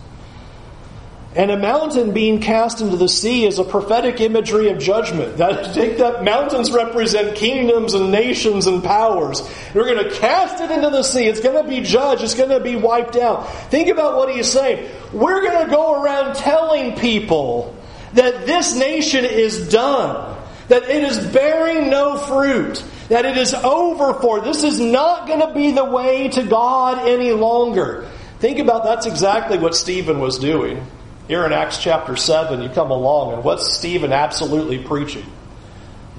And 1.34 1.50
a 1.50 1.56
mountain 1.56 2.12
being 2.12 2.40
cast 2.40 2.82
into 2.82 2.96
the 2.96 3.08
sea 3.08 3.46
is 3.46 3.58
a 3.58 3.64
prophetic 3.64 4.20
imagery 4.20 4.68
of 4.68 4.78
judgment. 4.78 5.38
That 5.38 5.74
take 5.74 5.96
that 5.98 6.24
mountains 6.24 6.70
represent 6.70 7.36
kingdoms 7.36 7.94
and 7.94 8.10
nations 8.10 8.66
and 8.66 8.84
powers. 8.84 9.42
We're 9.74 9.86
going 9.86 10.04
to 10.04 10.14
cast 10.14 10.62
it 10.62 10.70
into 10.70 10.90
the 10.90 11.02
sea. 11.02 11.24
It's 11.24 11.40
going 11.40 11.62
to 11.62 11.68
be 11.68 11.80
judged. 11.80 12.22
It's 12.22 12.34
going 12.34 12.50
to 12.50 12.60
be 12.60 12.76
wiped 12.76 13.16
out. 13.16 13.50
Think 13.70 13.88
about 13.88 14.16
what 14.16 14.34
he's 14.34 14.50
saying. 14.50 14.90
We're 15.12 15.40
going 15.42 15.64
to 15.64 15.70
go 15.70 16.02
around 16.02 16.34
telling 16.34 16.96
people 16.96 17.74
that 18.12 18.44
this 18.44 18.76
nation 18.76 19.24
is 19.24 19.70
done, 19.70 20.36
that 20.68 20.82
it 20.82 21.02
is 21.02 21.18
bearing 21.32 21.88
no 21.88 22.18
fruit, 22.18 22.84
that 23.08 23.24
it 23.24 23.38
is 23.38 23.54
over 23.54 24.20
for. 24.20 24.42
This 24.42 24.64
is 24.64 24.78
not 24.78 25.26
going 25.26 25.40
to 25.40 25.54
be 25.54 25.72
the 25.72 25.84
way 25.84 26.28
to 26.28 26.42
God 26.42 27.08
any 27.08 27.32
longer. 27.32 28.06
Think 28.38 28.58
about 28.58 28.84
that's 28.84 29.06
exactly 29.06 29.56
what 29.56 29.74
Stephen 29.74 30.20
was 30.20 30.38
doing. 30.38 30.86
Here 31.32 31.46
in 31.46 31.52
Acts 31.54 31.78
chapter 31.78 32.14
7, 32.14 32.60
you 32.60 32.68
come 32.68 32.90
along, 32.90 33.32
and 33.32 33.42
what's 33.42 33.78
Stephen 33.78 34.12
absolutely 34.12 34.76
preaching? 34.76 35.24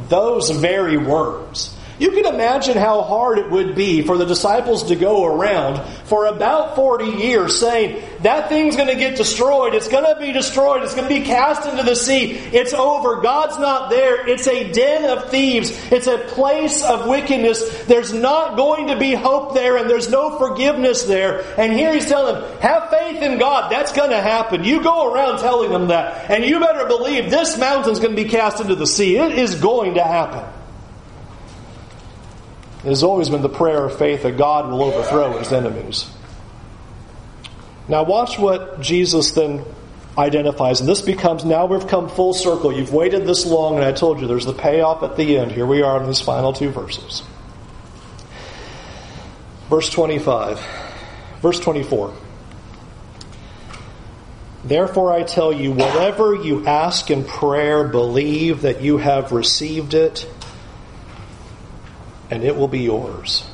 Those 0.10 0.50
very 0.50 0.98
words. 0.98 1.78
You 2.00 2.12
can 2.12 2.26
imagine 2.26 2.78
how 2.78 3.02
hard 3.02 3.38
it 3.38 3.50
would 3.50 3.76
be 3.76 4.02
for 4.02 4.18
the 4.18 4.26
disciples 4.26 4.86
to 4.86 4.96
go 4.96 5.26
around 5.26 5.84
for 6.06 6.26
about 6.26 6.76
40 6.76 7.06
years 7.06 7.60
saying, 7.60 8.04
that 8.24 8.50
thing's 8.50 8.76
going 8.76 8.88
to 8.88 8.96
get 8.96 9.16
destroyed. 9.16 9.76
It's 9.76 9.88
going 9.88 10.06
to 10.06 10.20
be 10.20 10.32
destroyed. 10.32 10.84
It's 10.84 10.96
going 10.96 11.08
to 11.08 11.20
be 11.20 11.26
cast 11.26 11.68
into 11.68 11.84
the 11.84 11.96
sea. 11.96 12.32
It's 12.32 12.74
over. 12.74 13.22
God's 13.22 13.60
not 13.60 13.90
there. 13.90 14.28
It's 14.28 14.48
a 14.48 14.72
den 14.72 15.10
of 15.10 15.30
thieves. 15.30 15.72
It's 15.92 16.08
a 16.08 16.18
place 16.18 16.84
of 16.84 17.08
wickedness. 17.08 17.86
There's 17.86 18.14
not 18.14 18.56
going 18.56 18.88
to 18.88 18.98
be 18.98 19.14
hope 19.14 19.54
there 19.54 19.78
and 19.78 19.90
there's 19.90 20.10
no 20.10 20.38
forgiveness 20.38 21.04
there. 21.04 21.44
And 21.60 21.74
here 21.74 21.94
he's 21.94 22.08
telling 22.08 22.36
them, 22.36 22.60
have 22.60 22.90
faith 22.90 23.22
in 23.22 23.38
God. 23.38 23.72
That's 23.72 23.92
going 23.92 24.12
to 24.12 24.22
happen. 24.22 24.64
You 24.64 24.82
go 24.82 25.14
around 25.14 25.40
telling 25.40 25.72
them 25.72 25.90
that. 25.90 26.32
And 26.32 26.44
you 26.44 26.60
better 26.60 26.86
believe 26.86 27.30
this 27.30 27.58
mountain's 27.58 28.00
going 28.00 28.16
to 28.16 28.24
be 28.24 28.30
cast 28.30 28.62
into 28.62 28.76
the 28.76 28.88
sea. 28.88 29.18
It 29.18 29.38
is 29.38 29.56
going 29.56 29.96
to 29.96 30.04
happen. 30.04 30.63
It 32.84 32.90
has 32.90 33.04
always 33.04 33.30
been 33.30 33.42
the 33.42 33.50
prayer 33.50 33.86
of 33.86 33.98
faith 33.98 34.24
that 34.24 34.38
God 34.38 34.70
will 34.70 34.84
overthrow 34.84 35.38
his 35.38 35.54
enemies. 35.54 36.10
Now, 37.88 38.04
watch 38.04 38.38
what 38.38 38.82
Jesus 38.82 39.32
then 39.32 39.64
identifies. 40.18 40.80
And 40.80 40.90
this 40.90 41.02
becomes 41.02 41.46
now 41.46 41.66
we've 41.66 41.88
come 41.88 42.10
full 42.10 42.34
circle. 42.34 42.74
You've 42.74 42.94
waited 42.94 43.26
this 43.26 43.46
long, 43.46 43.76
and 43.76 43.84
I 43.84 43.94
told 43.94 44.20
you 44.20 44.28
there's 44.28 44.46
the 44.46 44.54
payoff 44.54 45.02
at 45.04 45.16
the 45.16 45.38
end. 45.38 45.52
Here 45.52 45.66
we 45.66 45.82
are 45.82 46.02
in 46.02 46.08
these 46.08 46.22
final 46.22 46.54
two 46.54 46.70
verses. 46.70 47.24
Verse 49.70 49.90
25. 49.90 50.60
Verse 51.42 51.60
24. 51.60 52.14
Therefore, 54.66 55.12
I 55.12 55.24
tell 55.24 55.52
you, 55.52 55.72
whatever 55.72 56.36
you 56.36 56.66
ask 56.66 57.12
in 57.12 57.26
prayer, 57.26 57.86
believe 57.86 58.62
that 58.62 58.82
you 58.82 58.98
have 58.98 59.32
received 59.32 59.94
it 59.94 60.26
and 62.34 62.44
it 62.44 62.56
will 62.56 62.68
be 62.68 62.80
yours. 62.80 63.48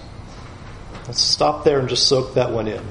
Let's 1.06 1.20
stop 1.20 1.66
there 1.66 1.80
and 1.80 1.90
just 1.90 2.08
soak 2.08 2.36
that 2.36 2.52
one 2.52 2.70
in. 2.70 2.82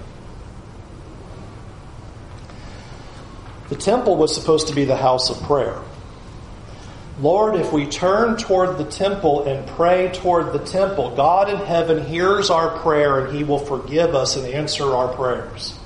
The 3.70 3.76
temple 3.76 4.16
was 4.16 4.34
supposed 4.34 4.68
to 4.68 4.74
be 4.74 4.84
the 4.84 4.98
house 4.98 5.30
of 5.30 5.42
prayer. 5.44 5.80
Lord, 7.20 7.56
if 7.56 7.72
we 7.72 7.86
turn 7.86 8.36
toward 8.36 8.76
the 8.76 8.84
temple 8.84 9.44
and 9.44 9.66
pray 9.66 10.10
toward 10.12 10.52
the 10.52 10.58
temple, 10.58 11.16
God 11.16 11.48
in 11.48 11.56
heaven 11.56 12.04
hears 12.04 12.50
our 12.50 12.78
prayer 12.80 13.24
and 13.24 13.34
he 13.34 13.42
will 13.42 13.58
forgive 13.58 14.14
us 14.14 14.36
and 14.36 14.46
answer 14.46 14.94
our 14.94 15.08
prayers. 15.14 15.78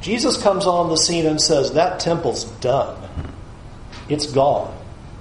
Jesus 0.00 0.42
comes 0.42 0.66
on 0.66 0.88
the 0.88 0.96
scene 0.96 1.26
and 1.26 1.40
says, 1.40 1.74
That 1.74 2.00
temple's 2.00 2.44
done. 2.60 3.08
It's 4.08 4.26
gone. 4.26 4.75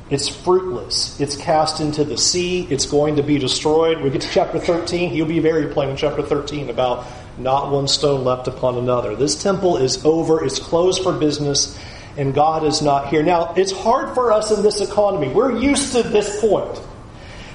It's 0.10 0.28
fruitless. 0.30 1.20
It's 1.20 1.36
cast 1.36 1.80
into 1.80 2.04
the 2.04 2.18
sea. 2.18 2.68
It's 2.70 2.86
going 2.86 3.15
to 3.15 3.24
be 3.24 3.39
destroyed. 3.39 4.02
We 4.02 4.12
get 4.12 4.22
to 4.22 4.30
chapter 4.30 4.60
13. 4.60 5.10
He'll 5.10 5.26
be 5.26 5.39
very 5.39 5.74
plain 5.74 5.89
in 5.89 5.98
chapter 5.98 6.22
13 6.22 6.70
about 6.70 7.08
not 7.39 7.72
one 7.72 7.88
stone 7.88 8.24
left 8.24 8.48
upon 8.48 8.78
another. 8.78 9.15
This 9.15 9.41
temple 9.41 9.78
is 9.78 10.06
over. 10.06 10.44
It's 10.44 10.60
closed 10.60 11.02
for 11.02 11.12
business, 11.12 11.78
and 12.18 12.36
God 12.36 12.63
is 12.63 12.84
not 12.84 13.08
here. 13.08 13.24
Now, 13.24 13.56
it's 13.56 13.72
hard 13.72 14.13
for 14.13 14.32
us 14.32 14.52
in 14.52 14.62
this 14.62 14.80
economy. 14.80 15.30
We're 15.30 15.58
used 15.58 15.94
to 15.94 16.04
this 16.04 16.39
point. 16.39 16.80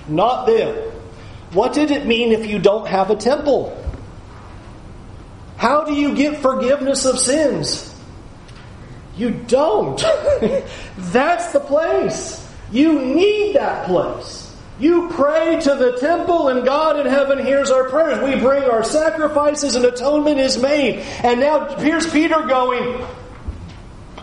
Not 0.09 0.47
them. 0.47 0.75
What 1.53 1.73
did 1.73 1.93
it 1.93 2.05
mean 2.05 2.33
if 2.33 2.47
you 2.47 2.59
don't 2.59 2.89
have 2.89 3.11
a 3.11 3.17
temple? 3.17 3.77
How 5.57 5.85
do 5.85 5.95
you 5.95 6.17
get 6.17 6.39
forgiveness 6.39 7.05
of 7.05 7.19
sins? 7.19 7.90
You 9.17 9.31
don't. 9.31 9.99
That's 10.99 11.53
the 11.53 11.61
place. 11.61 12.47
You 12.71 13.01
need 13.01 13.57
that 13.57 13.87
place. 13.87 14.51
You 14.79 15.09
pray 15.11 15.61
to 15.61 15.75
the 15.75 15.99
temple, 15.99 16.49
and 16.49 16.65
God 16.65 16.99
in 16.99 17.07
heaven 17.07 17.45
hears 17.45 17.71
our 17.71 17.91
prayers. 17.91 18.19
We 18.23 18.41
bring 18.41 18.65
our 18.65 18.83
sacrifices, 18.83 19.75
and 19.75 19.85
atonement 19.85 20.39
is 20.39 20.57
made. 20.57 21.01
And 21.23 21.41
now 21.41 21.77
here's 21.77 22.11
Peter 22.11 22.41
going, 22.47 23.05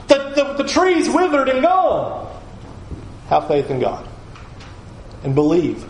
the, 0.08 0.34
the, 0.36 0.64
the 0.64 0.68
tree's 0.68 1.08
withered 1.08 1.50
and 1.50 1.62
gone. 1.62 2.26
Have 3.28 3.48
faith 3.48 3.70
in 3.70 3.80
God 3.80 4.08
and 5.24 5.36
believe 5.36 5.86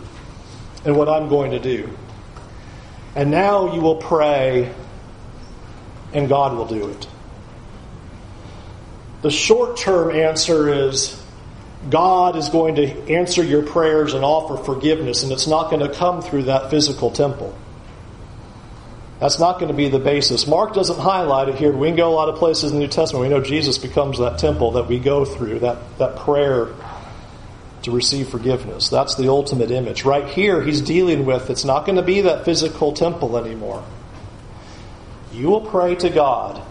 in 0.84 0.96
what 0.96 1.08
I'm 1.08 1.28
going 1.28 1.52
to 1.52 1.58
do. 1.58 1.88
And 3.14 3.30
now 3.30 3.74
you 3.74 3.80
will 3.80 3.96
pray, 3.96 4.72
and 6.12 6.28
God 6.28 6.56
will 6.56 6.66
do 6.66 6.88
it. 6.88 7.06
The 9.22 9.30
short 9.30 9.76
term 9.76 10.10
answer 10.10 10.72
is 10.72 11.20
God 11.90 12.36
is 12.36 12.48
going 12.48 12.76
to 12.76 12.86
answer 13.12 13.42
your 13.42 13.62
prayers 13.62 14.14
and 14.14 14.24
offer 14.24 14.62
forgiveness, 14.62 15.22
and 15.22 15.32
it's 15.32 15.46
not 15.46 15.70
going 15.70 15.88
to 15.88 15.94
come 15.94 16.22
through 16.22 16.44
that 16.44 16.70
physical 16.70 17.10
temple. 17.10 17.56
That's 19.20 19.40
not 19.40 19.58
going 19.58 19.68
to 19.68 19.76
be 19.76 19.88
the 19.88 19.98
basis. 19.98 20.46
Mark 20.46 20.74
doesn't 20.74 21.00
highlight 21.00 21.48
it 21.48 21.56
here. 21.56 21.72
We 21.72 21.88
can 21.88 21.96
go 21.96 22.08
a 22.08 22.14
lot 22.14 22.28
of 22.28 22.36
places 22.36 22.70
in 22.70 22.78
the 22.78 22.84
New 22.84 22.90
Testament. 22.90 23.22
We 23.22 23.28
know 23.28 23.42
Jesus 23.42 23.76
becomes 23.76 24.18
that 24.18 24.38
temple 24.38 24.72
that 24.72 24.86
we 24.86 25.00
go 25.00 25.24
through, 25.24 25.60
that, 25.60 25.98
that 25.98 26.16
prayer 26.16 26.68
to 27.82 27.90
receive 27.90 28.28
forgiveness. 28.28 28.88
That's 28.88 29.16
the 29.16 29.28
ultimate 29.28 29.72
image. 29.72 30.04
Right 30.04 30.28
here, 30.28 30.62
he's 30.62 30.80
dealing 30.80 31.24
with 31.24 31.50
it's 31.50 31.64
not 31.64 31.84
going 31.84 31.96
to 31.96 32.02
be 32.02 32.20
that 32.22 32.44
physical 32.44 32.92
temple 32.92 33.36
anymore. 33.36 33.84
You 35.32 35.48
will 35.48 35.62
pray 35.62 35.96
to 35.96 36.10
God 36.10 36.62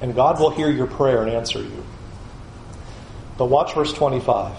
and 0.00 0.14
God 0.14 0.40
will 0.40 0.50
hear 0.50 0.70
your 0.70 0.86
prayer 0.86 1.22
and 1.22 1.30
answer 1.30 1.60
you. 1.60 1.84
But 3.36 3.46
watch 3.46 3.74
verse 3.74 3.92
25. 3.92 4.56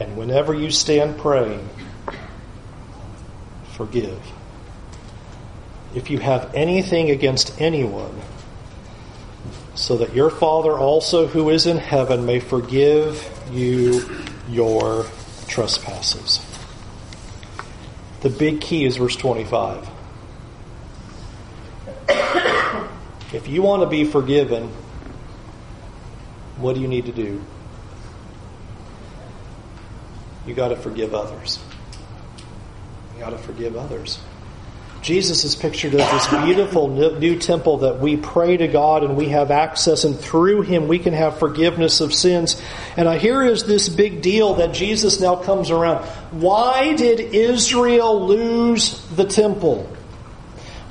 And 0.00 0.16
whenever 0.16 0.54
you 0.54 0.70
stand 0.70 1.18
praying, 1.18 1.68
forgive. 3.72 4.20
If 5.94 6.10
you 6.10 6.18
have 6.18 6.52
anything 6.54 7.10
against 7.10 7.60
anyone, 7.60 8.20
so 9.74 9.96
that 9.98 10.14
your 10.14 10.30
Father 10.30 10.72
also 10.72 11.26
who 11.26 11.50
is 11.50 11.66
in 11.66 11.78
heaven 11.78 12.24
may 12.26 12.40
forgive 12.40 13.28
you 13.52 14.08
your 14.48 15.06
trespasses. 15.48 16.44
The 18.20 18.30
big 18.30 18.60
key 18.60 18.84
is 18.84 18.96
verse 18.96 19.16
25. 19.16 19.88
If 23.34 23.48
you 23.48 23.62
want 23.62 23.82
to 23.82 23.88
be 23.88 24.04
forgiven, 24.04 24.68
what 26.56 26.76
do 26.76 26.80
you 26.80 26.86
need 26.86 27.06
to 27.06 27.12
do? 27.12 27.42
You 30.46 30.54
got 30.54 30.68
to 30.68 30.76
forgive 30.76 31.16
others. 31.16 31.58
You 33.14 33.20
got 33.20 33.30
to 33.30 33.38
forgive 33.38 33.76
others. 33.76 34.20
Jesus 35.02 35.42
is 35.42 35.56
pictured 35.56 35.96
as 35.96 36.10
this 36.12 36.44
beautiful 36.44 36.88
new 36.88 37.36
temple 37.36 37.78
that 37.78 37.98
we 37.98 38.16
pray 38.16 38.56
to 38.56 38.68
God 38.68 39.02
and 39.02 39.16
we 39.16 39.30
have 39.30 39.50
access, 39.50 40.04
and 40.04 40.16
through 40.16 40.62
Him 40.62 40.86
we 40.86 41.00
can 41.00 41.12
have 41.12 41.40
forgiveness 41.40 42.00
of 42.00 42.14
sins. 42.14 42.62
And 42.96 43.08
here 43.20 43.42
is 43.42 43.64
this 43.64 43.88
big 43.88 44.22
deal 44.22 44.54
that 44.54 44.72
Jesus 44.72 45.20
now 45.20 45.34
comes 45.34 45.72
around. 45.72 46.04
Why 46.30 46.94
did 46.94 47.18
Israel 47.18 48.28
lose 48.28 49.04
the 49.08 49.24
temple? 49.24 49.90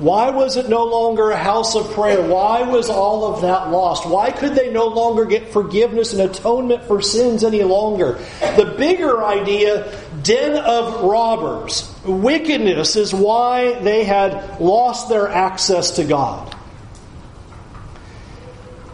Why 0.03 0.31
was 0.31 0.57
it 0.57 0.67
no 0.67 0.83
longer 0.83 1.31
a 1.31 1.37
house 1.37 1.75
of 1.75 1.89
prayer? 1.93 2.21
Why 2.21 2.63
was 2.63 2.89
all 2.89 3.33
of 3.33 3.41
that 3.43 3.69
lost? 3.69 4.05
Why 4.05 4.31
could 4.31 4.53
they 4.53 4.69
no 4.69 4.87
longer 4.87 5.23
get 5.23 5.53
forgiveness 5.53 6.11
and 6.11 6.29
atonement 6.29 6.83
for 6.83 7.01
sins 7.01 7.41
any 7.41 7.63
longer? 7.63 8.19
The 8.57 8.75
bigger 8.77 9.23
idea, 9.23 9.97
den 10.21 10.57
of 10.57 11.05
robbers, 11.05 11.89
wickedness 12.03 12.97
is 12.97 13.13
why 13.13 13.79
they 13.79 14.03
had 14.03 14.59
lost 14.59 15.07
their 15.07 15.29
access 15.29 15.91
to 15.91 16.03
God. 16.03 16.53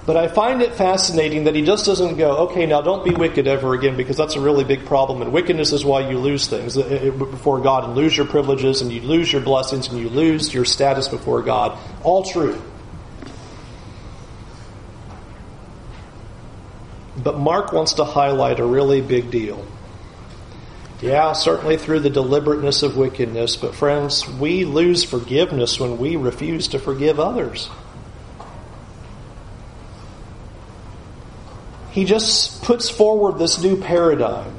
But 0.10 0.18
I 0.18 0.28
find 0.28 0.64
it 0.64 0.74
fascinating 0.74 1.44
that 1.44 1.54
he 1.54 1.62
just 1.62 1.86
doesn't 1.86 2.18
go, 2.18 2.48
okay, 2.48 2.66
now 2.66 2.82
don't 2.82 3.06
be 3.06 3.14
wicked 3.14 3.48
ever 3.48 3.76
again, 3.76 3.96
because 3.96 4.18
that's 4.18 4.34
a 4.34 4.40
really 4.40 4.64
big 4.64 4.88
problem. 4.88 5.22
And 5.22 5.32
wickedness 5.32 5.72
is 5.72 5.86
why 5.86 6.10
you 6.10 6.18
lose 6.18 6.48
things 6.48 6.76
before 6.76 7.62
God 7.62 7.84
and 7.84 7.94
lose 7.94 8.18
your 8.18 8.26
privileges 8.26 8.82
and 8.82 8.92
you 8.92 9.02
lose 9.02 9.32
your 9.32 9.44
blessings 9.44 9.88
and 9.88 10.00
you 10.00 10.10
lose 10.10 10.52
your 10.52 10.66
status 10.66 11.08
before 11.08 11.44
God. 11.44 11.78
All 12.02 12.24
true. 12.24 12.60
But 17.16 17.38
Mark 17.38 17.72
wants 17.72 17.94
to 17.94 18.04
highlight 18.04 18.60
a 18.60 18.66
really 18.66 19.02
big 19.02 19.30
deal. 19.30 19.64
Yeah, 21.04 21.34
certainly 21.34 21.78
through 21.78 22.00
the 22.00 22.10
deliberateness 22.10 22.82
of 22.82 22.98
wickedness, 22.98 23.58
but 23.58 23.76
friends, 23.76 24.28
we 24.28 24.66
lose 24.66 25.04
forgiveness 25.04 25.80
when 25.80 26.00
we 26.00 26.16
refuse 26.16 26.70
to 26.70 26.80
forgive 26.80 27.20
others. 27.20 27.70
He 31.92 32.06
just 32.06 32.64
puts 32.64 32.90
forward 32.90 33.38
this 33.40 33.62
new 33.62 33.76
paradigm. 33.76 34.56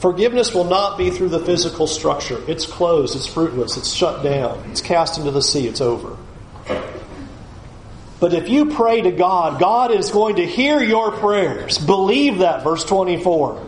Forgiveness 0.00 0.52
will 0.52 0.64
not 0.64 0.98
be 0.98 1.10
through 1.10 1.28
the 1.28 1.38
physical 1.38 1.86
structure. 1.86 2.42
It's 2.48 2.66
closed, 2.66 3.14
it's 3.14 3.26
fruitless, 3.26 3.76
it's 3.76 3.92
shut 3.92 4.22
down, 4.22 4.70
it's 4.70 4.82
cast 4.82 5.18
into 5.18 5.30
the 5.30 5.42
sea, 5.42 5.68
it's 5.68 5.80
over. 5.80 6.16
But 8.18 8.34
if 8.34 8.48
you 8.48 8.66
pray 8.66 9.00
to 9.00 9.10
God, 9.10 9.60
God 9.60 9.90
is 9.90 10.10
going 10.10 10.36
to 10.36 10.46
hear 10.46 10.80
your 10.80 11.12
prayers. 11.12 11.78
Believe 11.78 12.38
that, 12.38 12.62
verse 12.62 12.84
24. 12.84 13.66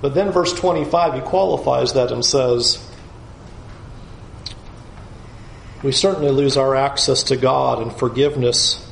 But 0.00 0.14
then, 0.14 0.32
verse 0.32 0.52
25, 0.52 1.14
he 1.14 1.20
qualifies 1.20 1.92
that 1.92 2.10
and 2.10 2.24
says, 2.24 2.84
We 5.82 5.92
certainly 5.92 6.30
lose 6.30 6.56
our 6.56 6.74
access 6.74 7.24
to 7.24 7.36
God 7.36 7.82
and 7.82 7.92
forgiveness 7.92 8.86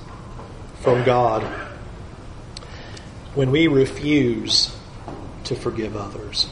from 0.81 1.05
God 1.05 1.43
when 3.35 3.51
we 3.51 3.69
refuse 3.69 4.75
to 5.45 5.55
forgive 5.55 5.97
others. 5.97 6.49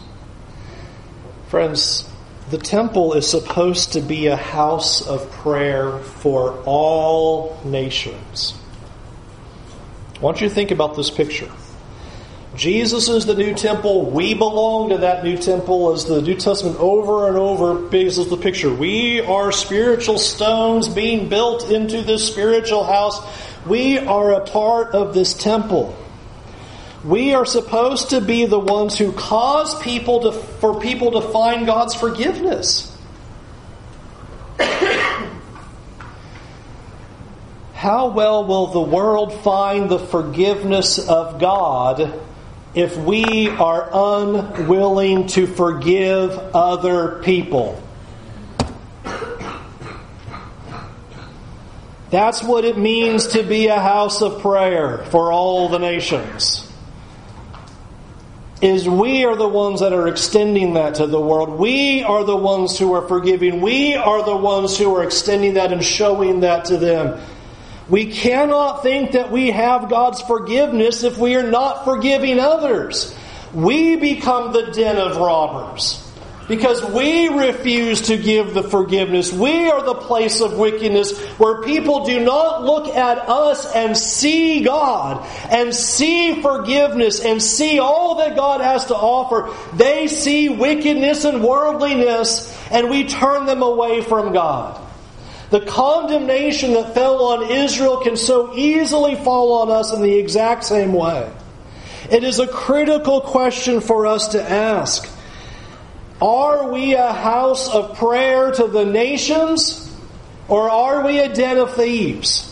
Friends, 1.48 2.08
the 2.50 2.58
temple 2.58 3.14
is 3.14 3.28
supposed 3.28 3.92
to 3.94 4.00
be 4.00 4.26
a 4.26 4.36
house 4.36 5.06
of 5.06 5.30
prayer 5.30 5.98
for 5.98 6.62
all 6.64 7.60
nations. 7.64 8.54
I 10.16 10.20
want 10.20 10.40
you 10.40 10.48
to 10.48 10.54
think 10.54 10.70
about 10.70 10.96
this 10.96 11.10
picture. 11.10 11.50
Jesus 12.54 13.08
is 13.08 13.24
the 13.24 13.34
new 13.34 13.54
temple. 13.54 14.10
We 14.10 14.34
belong 14.34 14.88
to 14.88 14.98
that 14.98 15.22
new 15.22 15.36
temple 15.36 15.92
as 15.92 16.06
the 16.06 16.20
New 16.20 16.34
Testament 16.34 16.76
over 16.80 17.28
and 17.28 17.36
over 17.36 17.74
builds 17.74 18.16
the 18.28 18.36
picture. 18.36 18.72
We 18.72 19.20
are 19.20 19.52
spiritual 19.52 20.18
stones 20.18 20.88
being 20.88 21.28
built 21.28 21.70
into 21.70 22.02
this 22.02 22.26
spiritual 22.26 22.84
house. 22.84 23.20
We 23.68 23.98
are 23.98 24.32
a 24.32 24.40
part 24.46 24.94
of 24.94 25.12
this 25.12 25.34
temple. 25.34 25.96
We 27.04 27.34
are 27.34 27.44
supposed 27.46 28.10
to 28.10 28.20
be 28.20 28.46
the 28.46 28.58
ones 28.58 28.98
who 28.98 29.12
cause 29.12 29.80
people 29.80 30.20
to, 30.22 30.32
for 30.32 30.80
people 30.80 31.20
to 31.20 31.20
find 31.20 31.66
God's 31.66 31.94
forgiveness. 31.94 32.96
How 37.74 38.08
well 38.08 38.44
will 38.44 38.66
the 38.68 38.80
world 38.80 39.32
find 39.42 39.88
the 39.88 39.98
forgiveness 39.98 40.98
of 40.98 41.38
God 41.38 42.20
if 42.74 42.96
we 42.96 43.48
are 43.48 43.88
unwilling 43.92 45.28
to 45.28 45.46
forgive 45.46 46.30
other 46.54 47.22
people? 47.22 47.80
That's 52.10 52.42
what 52.42 52.64
it 52.64 52.78
means 52.78 53.28
to 53.28 53.42
be 53.42 53.66
a 53.66 53.78
house 53.78 54.22
of 54.22 54.40
prayer 54.40 55.04
for 55.06 55.30
all 55.30 55.68
the 55.68 55.78
nations 55.78 56.64
is 58.60 58.88
we 58.88 59.24
are 59.24 59.36
the 59.36 59.48
ones 59.48 59.80
that 59.80 59.92
are 59.92 60.08
extending 60.08 60.74
that 60.74 60.96
to 60.96 61.06
the 61.06 61.20
world. 61.20 61.50
We 61.50 62.02
are 62.02 62.24
the 62.24 62.36
ones 62.36 62.78
who 62.78 62.92
are 62.94 63.06
forgiving. 63.06 63.60
We 63.60 63.94
are 63.94 64.24
the 64.24 64.36
ones 64.36 64.76
who 64.76 64.96
are 64.96 65.04
extending 65.04 65.54
that 65.54 65.72
and 65.72 65.84
showing 65.84 66.40
that 66.40 66.66
to 66.66 66.76
them. 66.76 67.20
We 67.88 68.10
cannot 68.12 68.82
think 68.82 69.12
that 69.12 69.30
we 69.30 69.50
have 69.52 69.88
God's 69.88 70.20
forgiveness 70.22 71.04
if 71.04 71.18
we 71.18 71.36
are 71.36 71.48
not 71.48 71.84
forgiving 71.84 72.40
others. 72.40 73.16
We 73.54 73.96
become 73.96 74.52
the 74.52 74.72
den 74.72 74.96
of 74.96 75.16
robbers 75.18 76.07
because 76.48 76.82
we 76.82 77.28
refuse 77.28 78.02
to 78.02 78.16
give 78.16 78.54
the 78.54 78.62
forgiveness. 78.62 79.32
We 79.32 79.68
are 79.70 79.82
the 79.82 79.94
place 79.94 80.40
of 80.40 80.58
wickedness 80.58 81.18
where 81.38 81.62
people 81.62 82.06
do 82.06 82.24
not 82.24 82.64
look 82.64 82.88
at 82.88 83.18
us 83.28 83.70
and 83.74 83.96
see 83.96 84.62
God 84.62 85.24
and 85.50 85.74
see 85.74 86.40
forgiveness 86.40 87.20
and 87.20 87.42
see 87.42 87.78
all 87.78 88.16
that 88.16 88.34
God 88.34 88.62
has 88.62 88.86
to 88.86 88.96
offer. 88.96 89.54
They 89.76 90.08
see 90.08 90.48
wickedness 90.48 91.24
and 91.24 91.44
worldliness 91.44 92.56
and 92.70 92.88
we 92.88 93.04
turn 93.04 93.44
them 93.46 93.62
away 93.62 94.00
from 94.00 94.32
God. 94.32 94.80
The 95.50 95.60
condemnation 95.60 96.74
that 96.74 96.94
fell 96.94 97.22
on 97.24 97.50
Israel 97.50 97.98
can 97.98 98.16
so 98.16 98.54
easily 98.54 99.14
fall 99.16 99.62
on 99.62 99.70
us 99.70 99.92
in 99.94 100.02
the 100.02 100.18
exact 100.18 100.64
same 100.64 100.92
way. 100.92 101.30
It 102.10 102.24
is 102.24 102.38
a 102.38 102.46
critical 102.46 103.20
question 103.20 103.80
for 103.80 104.06
us 104.06 104.28
to 104.28 104.42
ask. 104.42 105.08
Are 106.20 106.70
we 106.72 106.94
a 106.94 107.12
house 107.12 107.68
of 107.68 107.96
prayer 107.96 108.50
to 108.50 108.66
the 108.66 108.84
nations 108.84 109.84
or 110.48 110.68
are 110.68 111.04
we 111.04 111.20
a 111.20 111.32
den 111.32 111.58
of 111.58 111.74
thieves? 111.74 112.44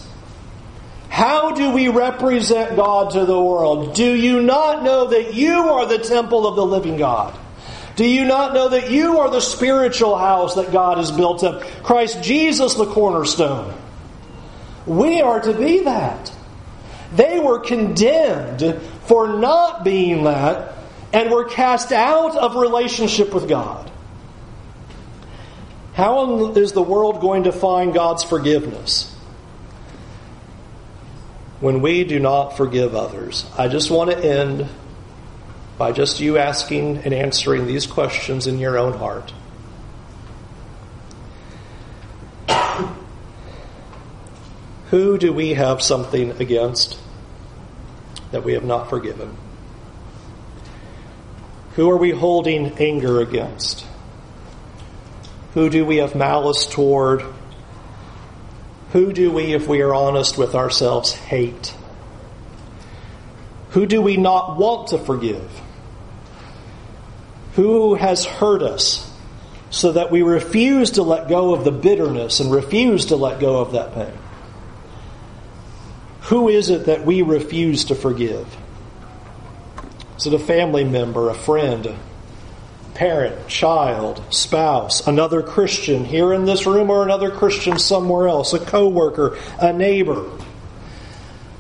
How 1.09 1.53
do 1.53 1.71
we 1.71 1.89
represent 1.89 2.77
God 2.77 3.13
to 3.13 3.25
the 3.25 3.41
world? 3.41 3.95
Do 3.95 4.15
you 4.15 4.43
not 4.43 4.83
know 4.83 5.09
that 5.09 5.35
you 5.35 5.55
are 5.55 5.87
the 5.87 5.99
temple 5.99 6.47
of 6.47 6.57
the 6.57 6.67
living 6.67 6.97
God? 6.97 7.37
Do 7.97 8.05
you 8.05 8.27
not 8.27 8.53
know 8.53 8.69
that 8.69 8.91
you 8.91 9.19
are 9.21 9.31
the 9.31 9.41
spiritual 9.41 10.17
house 10.17 10.55
that 10.57 10.71
God 10.71 10.99
has 10.99 11.11
built 11.11 11.43
up? 11.43 11.63
Christ 11.83 12.23
Jesus, 12.23 12.75
the 12.75 12.87
cornerstone. 12.87 13.75
We 14.85 15.23
are 15.23 15.41
to 15.41 15.55
be 15.55 15.85
that. 15.85 16.31
They 17.15 17.41
were 17.41 17.61
condemned 17.61 18.81
for 19.07 19.39
not 19.39 19.83
being 19.83 20.25
that 20.25 20.76
and 21.13 21.31
were 21.31 21.45
cast 21.45 21.93
out 21.93 22.37
of 22.37 22.57
relationship 22.57 23.33
with 23.33 23.49
God. 23.49 23.91
How 25.95 26.53
is 26.53 26.73
the 26.73 26.83
world 26.83 27.21
going 27.21 27.45
to 27.45 27.53
find 27.53 27.95
God's 27.95 28.23
forgiveness? 28.23 29.13
When 31.61 31.81
we 31.81 32.05
do 32.05 32.19
not 32.19 32.57
forgive 32.57 32.95
others. 32.95 33.47
I 33.57 33.69
just 33.69 33.91
want 33.91 34.11
to 34.11 34.19
end 34.19 34.69
by 35.79 35.93
just 35.93 36.21
you 36.21 36.37
asking 36.37 36.99
and 36.99 37.15
answering 37.15 37.67
these 37.67 37.87
questions 37.87 38.47
in 38.47 38.59
your 38.59 38.77
own 38.77 38.93
heart. 38.93 39.33
Who 44.91 45.19
do 45.19 45.33
we 45.33 45.55
have 45.55 45.83
something 45.83 46.33
against 46.41 46.99
that 48.31 48.45
we 48.45 48.53
have 48.53 48.65
not 48.65 48.89
forgiven? 48.89 49.37
Who 51.77 51.91
are 51.91 51.97
we 51.99 52.11
holding 52.11 52.79
anger 52.79 53.21
against? 53.21 53.85
Who 55.53 55.69
do 55.69 55.85
we 55.85 55.99
have 55.99 56.15
malice 56.15 56.67
toward? 56.67 57.23
Who 58.93 59.13
do 59.13 59.31
we, 59.31 59.53
if 59.53 59.69
we 59.69 59.83
are 59.83 59.95
honest 59.95 60.39
with 60.39 60.55
ourselves, 60.55 61.13
hate? 61.13 61.75
Who 63.71 63.85
do 63.85 64.01
we 64.01 64.17
not 64.17 64.57
want 64.57 64.89
to 64.89 64.99
forgive? 64.99 65.51
Who 67.57 67.95
has 67.95 68.25
hurt 68.25 68.63
us 68.63 69.11
so 69.69 69.93
that 69.93 70.11
we 70.11 70.23
refuse 70.23 70.93
to 70.93 71.03
let 71.03 71.29
go 71.29 71.53
of 71.53 71.65
the 71.65 71.73
bitterness 71.73 72.41
and 72.41 72.51
refuse 72.51 73.07
to 73.07 73.17
let 73.17 73.39
go 73.39 73.61
of 73.61 73.73
that 73.73 73.95
pain? 73.95 74.19
Who 76.23 76.49
is 76.49 76.71
it 76.71 76.87
that 76.87 77.05
we 77.05 77.21
refuse 77.21 77.85
to 77.87 77.95
forgive? 77.95 78.47
Is 80.17 80.27
it 80.27 80.35
a 80.35 80.39
family 80.39 80.85
member, 80.85 81.29
a 81.29 81.35
friend, 81.35 81.95
parent, 82.95 83.49
child, 83.49 84.23
spouse, 84.31 85.07
another 85.07 85.43
Christian 85.43 86.05
here 86.05 86.33
in 86.33 86.45
this 86.45 86.67
room 86.67 86.91
or 86.91 87.03
another 87.03 87.31
Christian 87.31 87.79
somewhere 87.79 88.29
else, 88.29 88.53
a 88.53 88.59
coworker, 88.59 89.39
a 89.61 89.73
neighbor? 89.73 90.31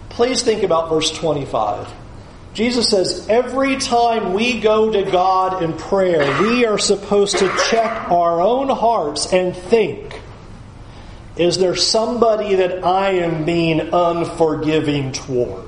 Please 0.08 0.42
think 0.42 0.62
about 0.62 0.88
verse 0.88 1.10
25. 1.10 1.92
Jesus 2.54 2.88
says 2.88 3.26
every 3.28 3.76
time 3.76 4.32
we 4.32 4.60
go 4.60 4.90
to 4.90 5.10
God 5.10 5.62
in 5.62 5.74
prayer, 5.74 6.40
we 6.40 6.64
are 6.64 6.78
supposed 6.78 7.38
to 7.38 7.54
check 7.68 8.10
our 8.10 8.40
own 8.40 8.70
hearts 8.70 9.30
and 9.32 9.54
think 9.54 10.22
is 11.36 11.58
there 11.58 11.76
somebody 11.76 12.54
that 12.56 12.82
I 12.82 13.10
am 13.10 13.44
being 13.44 13.80
unforgiving 13.92 15.12
toward? 15.12 15.65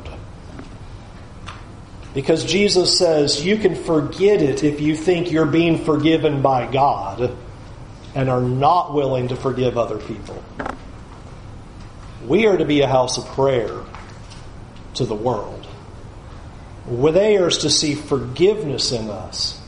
Because 2.14 2.44
Jesus 2.44 2.98
says 2.98 3.44
you 3.44 3.58
can 3.58 3.74
forget 3.74 4.42
it 4.42 4.64
if 4.64 4.80
you 4.80 4.96
think 4.96 5.30
you're 5.30 5.46
being 5.46 5.84
forgiven 5.84 6.42
by 6.42 6.70
God 6.70 7.36
and 8.14 8.28
are 8.30 8.40
not 8.40 8.94
willing 8.94 9.28
to 9.28 9.36
forgive 9.36 9.76
other 9.76 9.98
people. 9.98 10.42
We 12.26 12.46
are 12.46 12.56
to 12.56 12.64
be 12.64 12.80
a 12.80 12.88
house 12.88 13.18
of 13.18 13.26
prayer 13.26 13.82
to 14.94 15.04
the 15.04 15.14
world. 15.14 15.66
They 16.90 17.36
are 17.36 17.50
to 17.50 17.70
see 17.70 17.94
forgiveness 17.94 18.92
in 18.92 19.10
us. 19.10 19.60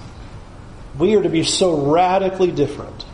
We 0.99 1.15
are 1.17 1.23
to 1.23 1.29
be 1.29 1.45
so 1.45 1.93
radically 1.93 2.51
different 2.51 3.05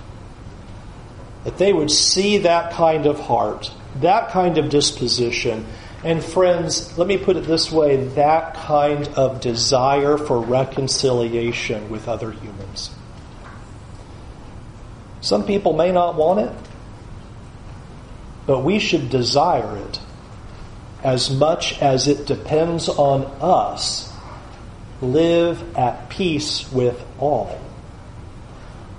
that 1.44 1.58
they 1.58 1.72
would 1.72 1.90
see 1.90 2.38
that 2.38 2.72
kind 2.72 3.06
of 3.06 3.20
heart, 3.20 3.70
that 4.00 4.30
kind 4.30 4.58
of 4.58 4.68
disposition, 4.68 5.66
and 6.06 6.22
friends, 6.22 6.96
let 6.96 7.08
me 7.08 7.18
put 7.18 7.36
it 7.36 7.46
this 7.46 7.72
way 7.72 7.96
that 8.10 8.54
kind 8.54 9.08
of 9.16 9.40
desire 9.40 10.16
for 10.16 10.38
reconciliation 10.38 11.90
with 11.90 12.06
other 12.06 12.30
humans. 12.30 12.90
Some 15.20 15.44
people 15.44 15.72
may 15.72 15.90
not 15.90 16.14
want 16.14 16.38
it, 16.38 16.52
but 18.46 18.60
we 18.60 18.78
should 18.78 19.10
desire 19.10 19.78
it 19.78 19.98
as 21.02 21.28
much 21.28 21.82
as 21.82 22.06
it 22.06 22.24
depends 22.24 22.88
on 22.88 23.24
us. 23.40 24.08
Live 25.02 25.76
at 25.76 26.08
peace 26.08 26.70
with 26.70 27.04
all. 27.18 27.60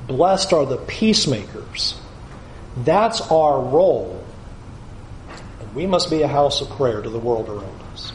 Blessed 0.07 0.51
are 0.51 0.65
the 0.65 0.75
peacemakers. 0.75 1.97
That's 2.75 3.21
our 3.31 3.61
role 3.61 4.26
we 5.77 5.85
must 5.85 6.09
be 6.09 6.23
a 6.23 6.27
house 6.27 6.59
of 6.59 6.71
prayer 6.71 7.03
to 7.03 7.09
the 7.11 7.19
world 7.19 7.47
around 7.47 7.81
us. 7.93 8.09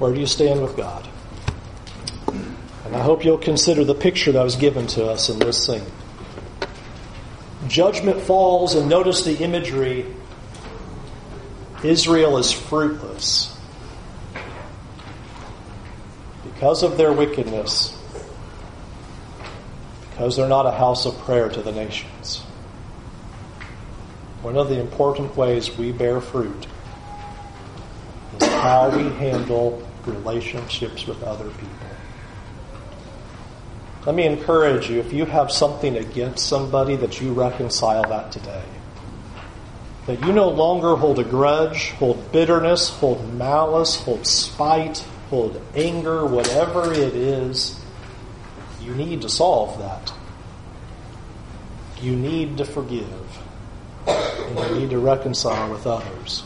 Where 0.00 0.12
do 0.12 0.18
you 0.18 0.26
stand 0.26 0.60
with 0.60 0.76
God? 0.76 1.06
And 2.84 2.96
I 2.96 2.98
hope 2.98 3.24
you'll 3.24 3.38
consider 3.38 3.84
the 3.84 3.94
picture 3.94 4.32
that 4.32 4.42
was 4.42 4.56
given 4.56 4.88
to 4.88 5.06
us 5.06 5.28
in 5.28 5.38
this 5.38 5.64
scene. 5.64 5.84
Judgment 7.68 8.20
falls, 8.20 8.74
and 8.74 8.88
notice 8.88 9.22
the 9.22 9.38
imagery. 9.38 10.06
Israel 11.84 12.36
is 12.38 12.50
fruitless 12.50 13.56
because 16.42 16.82
of 16.82 16.96
their 16.96 17.12
wickedness, 17.12 17.96
because 20.10 20.36
they're 20.36 20.48
not 20.48 20.66
a 20.66 20.72
house 20.72 21.06
of 21.06 21.16
prayer 21.18 21.48
to 21.48 21.62
the 21.62 21.70
nations. 21.70 22.45
One 24.46 24.56
of 24.56 24.68
the 24.68 24.78
important 24.78 25.36
ways 25.36 25.76
we 25.76 25.90
bear 25.90 26.20
fruit 26.20 26.68
is 28.38 28.46
how 28.46 28.96
we 28.96 29.02
handle 29.16 29.84
relationships 30.04 31.04
with 31.04 31.20
other 31.24 31.50
people. 31.50 31.88
Let 34.06 34.14
me 34.14 34.24
encourage 34.24 34.88
you 34.88 35.00
if 35.00 35.12
you 35.12 35.24
have 35.24 35.50
something 35.50 35.96
against 35.96 36.46
somebody 36.46 36.94
that 36.94 37.20
you 37.20 37.32
reconcile 37.32 38.08
that 38.08 38.30
today. 38.30 38.62
That 40.06 40.24
you 40.24 40.32
no 40.32 40.48
longer 40.48 40.94
hold 40.94 41.18
a 41.18 41.24
grudge, 41.24 41.90
hold 41.98 42.30
bitterness, 42.30 42.88
hold 42.88 43.34
malice, 43.34 43.96
hold 43.96 44.28
spite, 44.28 44.98
hold 45.28 45.60
anger, 45.74 46.24
whatever 46.24 46.92
it 46.92 47.16
is, 47.16 47.80
you 48.80 48.94
need 48.94 49.22
to 49.22 49.28
solve 49.28 49.80
that. 49.80 50.12
You 52.00 52.14
need 52.14 52.58
to 52.58 52.64
forgive. 52.64 53.42
You 54.56 54.80
need 54.80 54.90
to 54.90 54.98
reconcile 54.98 55.70
with 55.70 55.86
others 55.86 56.42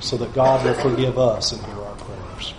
so 0.00 0.16
that 0.16 0.34
God 0.34 0.64
will 0.64 0.74
forgive 0.74 1.18
us 1.18 1.52
and 1.52 1.64
hear 1.64 1.74
our 1.74 1.94
prayers. 1.96 2.54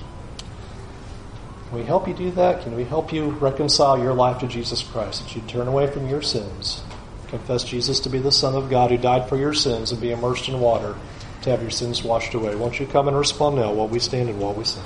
Can 1.69 1.77
we 1.77 1.84
help 1.84 2.07
you 2.07 2.13
do 2.13 2.31
that? 2.31 2.63
Can 2.63 2.75
we 2.75 2.84
help 2.84 3.13
you 3.13 3.29
reconcile 3.31 3.97
your 3.97 4.13
life 4.13 4.39
to 4.39 4.47
Jesus 4.47 4.81
Christ? 4.81 5.23
That 5.23 5.36
you 5.36 5.41
turn 5.43 5.67
away 5.67 5.88
from 5.88 6.09
your 6.09 6.21
sins, 6.21 6.84
confess 7.27 7.63
Jesus 7.63 7.99
to 8.01 8.09
be 8.09 8.19
the 8.19 8.31
Son 8.31 8.55
of 8.55 8.69
God 8.69 8.91
who 8.91 8.97
died 8.97 9.29
for 9.29 9.38
your 9.38 9.53
sins, 9.53 9.91
and 9.91 10.01
be 10.01 10.11
immersed 10.11 10.49
in 10.49 10.59
water 10.59 10.95
to 11.43 11.49
have 11.49 11.61
your 11.61 11.71
sins 11.71 12.03
washed 12.03 12.34
away. 12.34 12.55
Won't 12.55 12.79
you 12.79 12.88
come 12.88 13.07
and 13.07 13.17
respond 13.17 13.57
now 13.57 13.71
while 13.71 13.88
we 13.88 13.99
stand 13.99 14.29
and 14.29 14.39
while 14.39 14.53
we 14.53 14.63
sing? 14.63 14.81